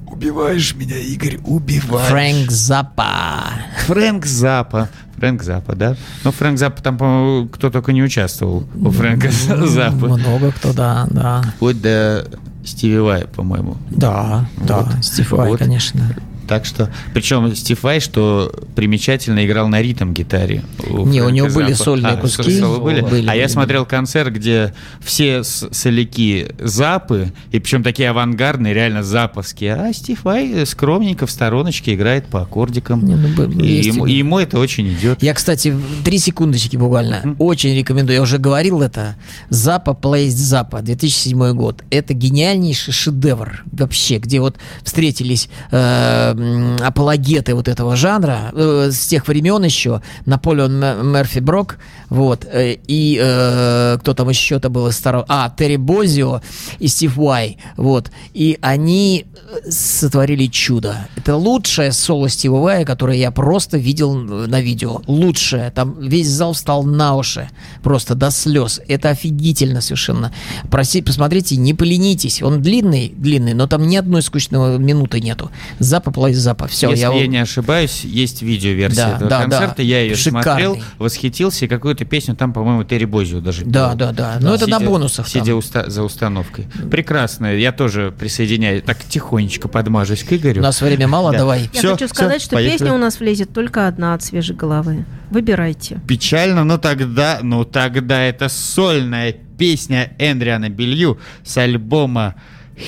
Убиваешь 0.06 0.74
меня, 0.74 0.96
Игорь, 0.98 1.38
убиваешь. 1.44 2.08
Фрэнк 2.08 2.50
Заппа. 2.50 3.44
Фрэнк 3.86 4.26
Запа. 4.26 4.88
Фрэнк 5.18 5.42
Запа, 5.42 5.74
да? 5.74 5.96
Ну, 6.24 6.30
Фрэнк 6.30 6.58
Запа 6.58 6.82
там, 6.82 6.96
по-моему, 6.96 7.48
кто 7.48 7.70
только 7.70 7.92
не 7.92 8.02
участвовал 8.02 8.64
у 8.74 8.90
Фрэнка 8.90 9.30
Запа. 9.30 10.06
Много 10.06 10.52
кто, 10.52 10.72
да, 10.72 11.06
да. 11.10 11.42
Вплоть 11.56 11.80
до 11.80 12.26
Стиви 12.64 12.98
Вай, 12.98 13.24
по-моему. 13.26 13.76
Да, 13.90 14.46
да, 14.58 14.78
Вот. 14.80 15.04
Стив 15.04 15.32
Вай, 15.32 15.50
Вот. 15.50 15.58
конечно. 15.58 16.00
Так 16.48 16.64
что, 16.64 16.90
причем 17.12 17.54
Стив 17.54 17.82
Вай, 17.82 18.00
что 18.00 18.52
примечательно, 18.74 19.44
играл 19.44 19.68
на 19.68 19.82
ритм-гитаре. 19.82 20.62
Не, 20.88 21.22
у 21.22 21.28
него 21.28 21.48
были 21.48 21.72
Заппа. 21.72 21.84
сольные 21.84 22.12
А, 22.14 22.16
куски. 22.16 22.60
были? 22.80 23.00
Были, 23.02 23.28
а 23.28 23.34
я 23.34 23.42
были. 23.42 23.52
смотрел 23.52 23.84
концерт, 23.86 24.32
где 24.32 24.74
все 25.00 25.42
соляки 25.44 26.48
запы, 26.58 27.32
и 27.52 27.58
причем 27.58 27.82
такие 27.82 28.10
авангардные, 28.10 28.72
реально 28.74 29.02
заповские, 29.02 29.74
а 29.74 29.92
Стив 29.92 30.24
Вай 30.24 30.66
скромненько 30.66 31.26
в 31.26 31.30
стороночке 31.30 31.94
играет 31.94 32.26
по 32.26 32.42
аккордикам. 32.42 33.04
Не, 33.04 33.14
ну, 33.14 33.50
и, 33.60 33.66
есть 33.66 33.88
ему, 33.88 34.04
у 34.04 34.06
и 34.06 34.12
ему 34.12 34.38
это 34.38 34.58
очень 34.58 34.88
идет. 34.92 35.22
Я, 35.22 35.34
кстати, 35.34 35.74
три 36.04 36.18
секундочки 36.18 36.76
буквально. 36.76 37.20
Мгм. 37.24 37.36
Очень 37.38 37.76
рекомендую. 37.76 38.16
Я 38.16 38.22
уже 38.22 38.38
говорил 38.38 38.80
это. 38.80 39.16
Запа 39.50 39.90
Place 39.90 40.30
Запа, 40.30 40.80
2007 40.82 41.52
год. 41.52 41.82
Это 41.90 42.14
гениальнейший 42.14 42.92
шедевр 42.92 43.64
вообще, 43.72 44.18
где 44.18 44.40
вот 44.40 44.56
встретились 44.82 45.48
э, 45.70 46.34
апологеты 46.80 47.54
вот 47.54 47.68
этого 47.68 47.96
жанра 47.96 48.50
э, 48.52 48.90
с 48.92 49.06
тех 49.06 49.26
времен 49.28 49.62
еще. 49.64 50.02
Наполеон 50.26 51.10
Мерфи 51.12 51.40
Брок, 51.40 51.78
вот, 52.08 52.46
э, 52.50 52.76
и 52.86 53.18
э, 53.20 53.98
кто 54.00 54.14
там 54.14 54.28
еще-то 54.28 54.70
был 54.70 54.88
из 54.88 54.96
старого... 54.96 55.24
А, 55.28 55.52
Терри 55.56 55.76
Бозио 55.76 56.40
и 56.78 56.88
Стив 56.88 57.18
Уай, 57.18 57.58
вот. 57.76 58.10
И 58.34 58.58
они 58.62 59.26
э, 59.26 59.70
сотворили 59.70 60.46
чудо. 60.46 61.08
Это 61.16 61.36
лучшее 61.36 61.92
соло 61.92 62.28
Стива 62.28 62.56
Уая, 62.56 62.84
которое 62.84 63.18
я 63.18 63.30
просто 63.30 63.78
видел 63.78 64.14
на 64.14 64.60
видео. 64.60 65.02
Лучшее. 65.06 65.70
Там 65.70 65.96
весь 66.00 66.28
зал 66.28 66.52
встал 66.52 66.84
на 66.84 67.16
уши. 67.16 67.50
Просто 67.82 68.14
до 68.14 68.30
слез. 68.30 68.80
Это 68.88 69.10
офигительно 69.10 69.80
совершенно. 69.80 70.32
Проси, 70.70 71.02
посмотрите, 71.02 71.56
не 71.56 71.74
поленитесь. 71.74 72.42
Он 72.42 72.62
длинный, 72.62 73.12
длинный, 73.14 73.54
но 73.54 73.66
там 73.66 73.86
ни 73.86 73.96
одной 73.96 74.22
скучного 74.22 74.78
минуты 74.78 75.20
нету. 75.20 75.50
Запа, 75.78 76.10
плай, 76.28 76.34
запа. 76.34 76.66
Все, 76.68 76.90
Если 76.90 77.02
я... 77.02 77.12
я... 77.12 77.26
не 77.26 77.38
ошибаюсь, 77.38 78.04
есть 78.04 78.42
видеоверсия 78.42 79.04
Да, 79.06 79.14
этого 79.16 79.30
да, 79.30 79.40
концерта. 79.42 79.74
да. 79.78 79.82
Я 79.82 80.02
ее 80.02 80.14
Шикарный. 80.16 80.42
смотрел, 80.42 80.78
восхитился, 80.98 81.64
и 81.64 81.68
какую-то 81.68 82.04
песню 82.04 82.36
там, 82.36 82.52
по-моему, 82.52 82.84
Терри 82.84 83.04
Бозио 83.06 83.40
даже 83.40 83.64
Да, 83.64 83.88
пел. 83.90 83.96
да, 83.98 84.12
да. 84.12 84.38
Но 84.40 84.54
это 84.54 84.66
на 84.68 84.78
Сидя- 84.78 84.86
бонусах 84.86 85.30
там. 85.30 85.42
Сидя 85.42 85.54
уста- 85.54 85.88
за 85.88 86.02
установкой. 86.02 86.66
Прекрасно. 86.90 87.54
Я 87.56 87.72
тоже 87.72 88.12
присоединяюсь. 88.18 88.82
Так 88.84 88.98
тихонечко 89.04 89.68
подмажусь 89.68 90.22
к 90.22 90.32
Игорю. 90.32 90.60
У 90.60 90.64
нас 90.64 90.80
время 90.80 91.08
мало, 91.08 91.32
Да. 91.32 91.38
давай. 91.38 91.70
Я 91.72 91.78
Всё, 91.78 91.92
хочу 91.92 92.08
сказать, 92.08 92.42
что 92.42 92.56
поехали. 92.56 92.78
песня 92.78 92.92
у 92.94 92.98
нас 92.98 93.20
влезет 93.20 93.52
только 93.52 93.86
одна 93.86 94.14
от 94.14 94.22
свежей 94.22 94.56
головы. 94.56 95.04
Выбирайте. 95.30 96.00
Печально, 96.06 96.64
но 96.64 96.78
тогда, 96.78 97.38
ну 97.42 97.64
тогда 97.64 98.20
это 98.22 98.48
сольная 98.48 99.32
песня 99.58 100.12
Эндриана 100.18 100.68
Белью 100.68 101.18
с 101.44 101.56
альбома 101.56 102.34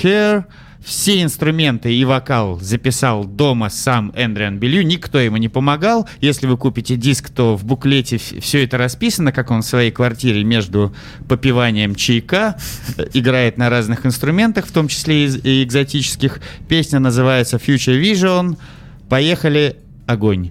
Hair. 0.02 0.44
Все 0.90 1.22
инструменты 1.22 1.94
и 1.94 2.04
вокал 2.04 2.58
записал 2.58 3.22
дома 3.22 3.70
сам 3.70 4.10
Эндриан 4.16 4.58
Белью. 4.58 4.84
Никто 4.84 5.20
ему 5.20 5.36
не 5.36 5.48
помогал. 5.48 6.08
Если 6.20 6.48
вы 6.48 6.56
купите 6.56 6.96
диск, 6.96 7.30
то 7.30 7.56
в 7.56 7.64
буклете 7.64 8.18
все 8.18 8.64
это 8.64 8.76
расписано, 8.76 9.30
как 9.30 9.52
он 9.52 9.62
в 9.62 9.64
своей 9.64 9.92
квартире 9.92 10.42
между 10.42 10.92
попиванием 11.28 11.94
чайка 11.94 12.56
э, 12.96 13.04
играет 13.14 13.56
на 13.56 13.70
разных 13.70 14.04
инструментах, 14.04 14.66
в 14.66 14.72
том 14.72 14.88
числе 14.88 15.26
и 15.26 15.60
и 15.60 15.62
экзотических. 15.62 16.40
Песня 16.68 16.98
называется 16.98 17.58
Future 17.58 18.02
Vision. 18.02 18.56
Поехали, 19.08 19.76
огонь. 20.06 20.50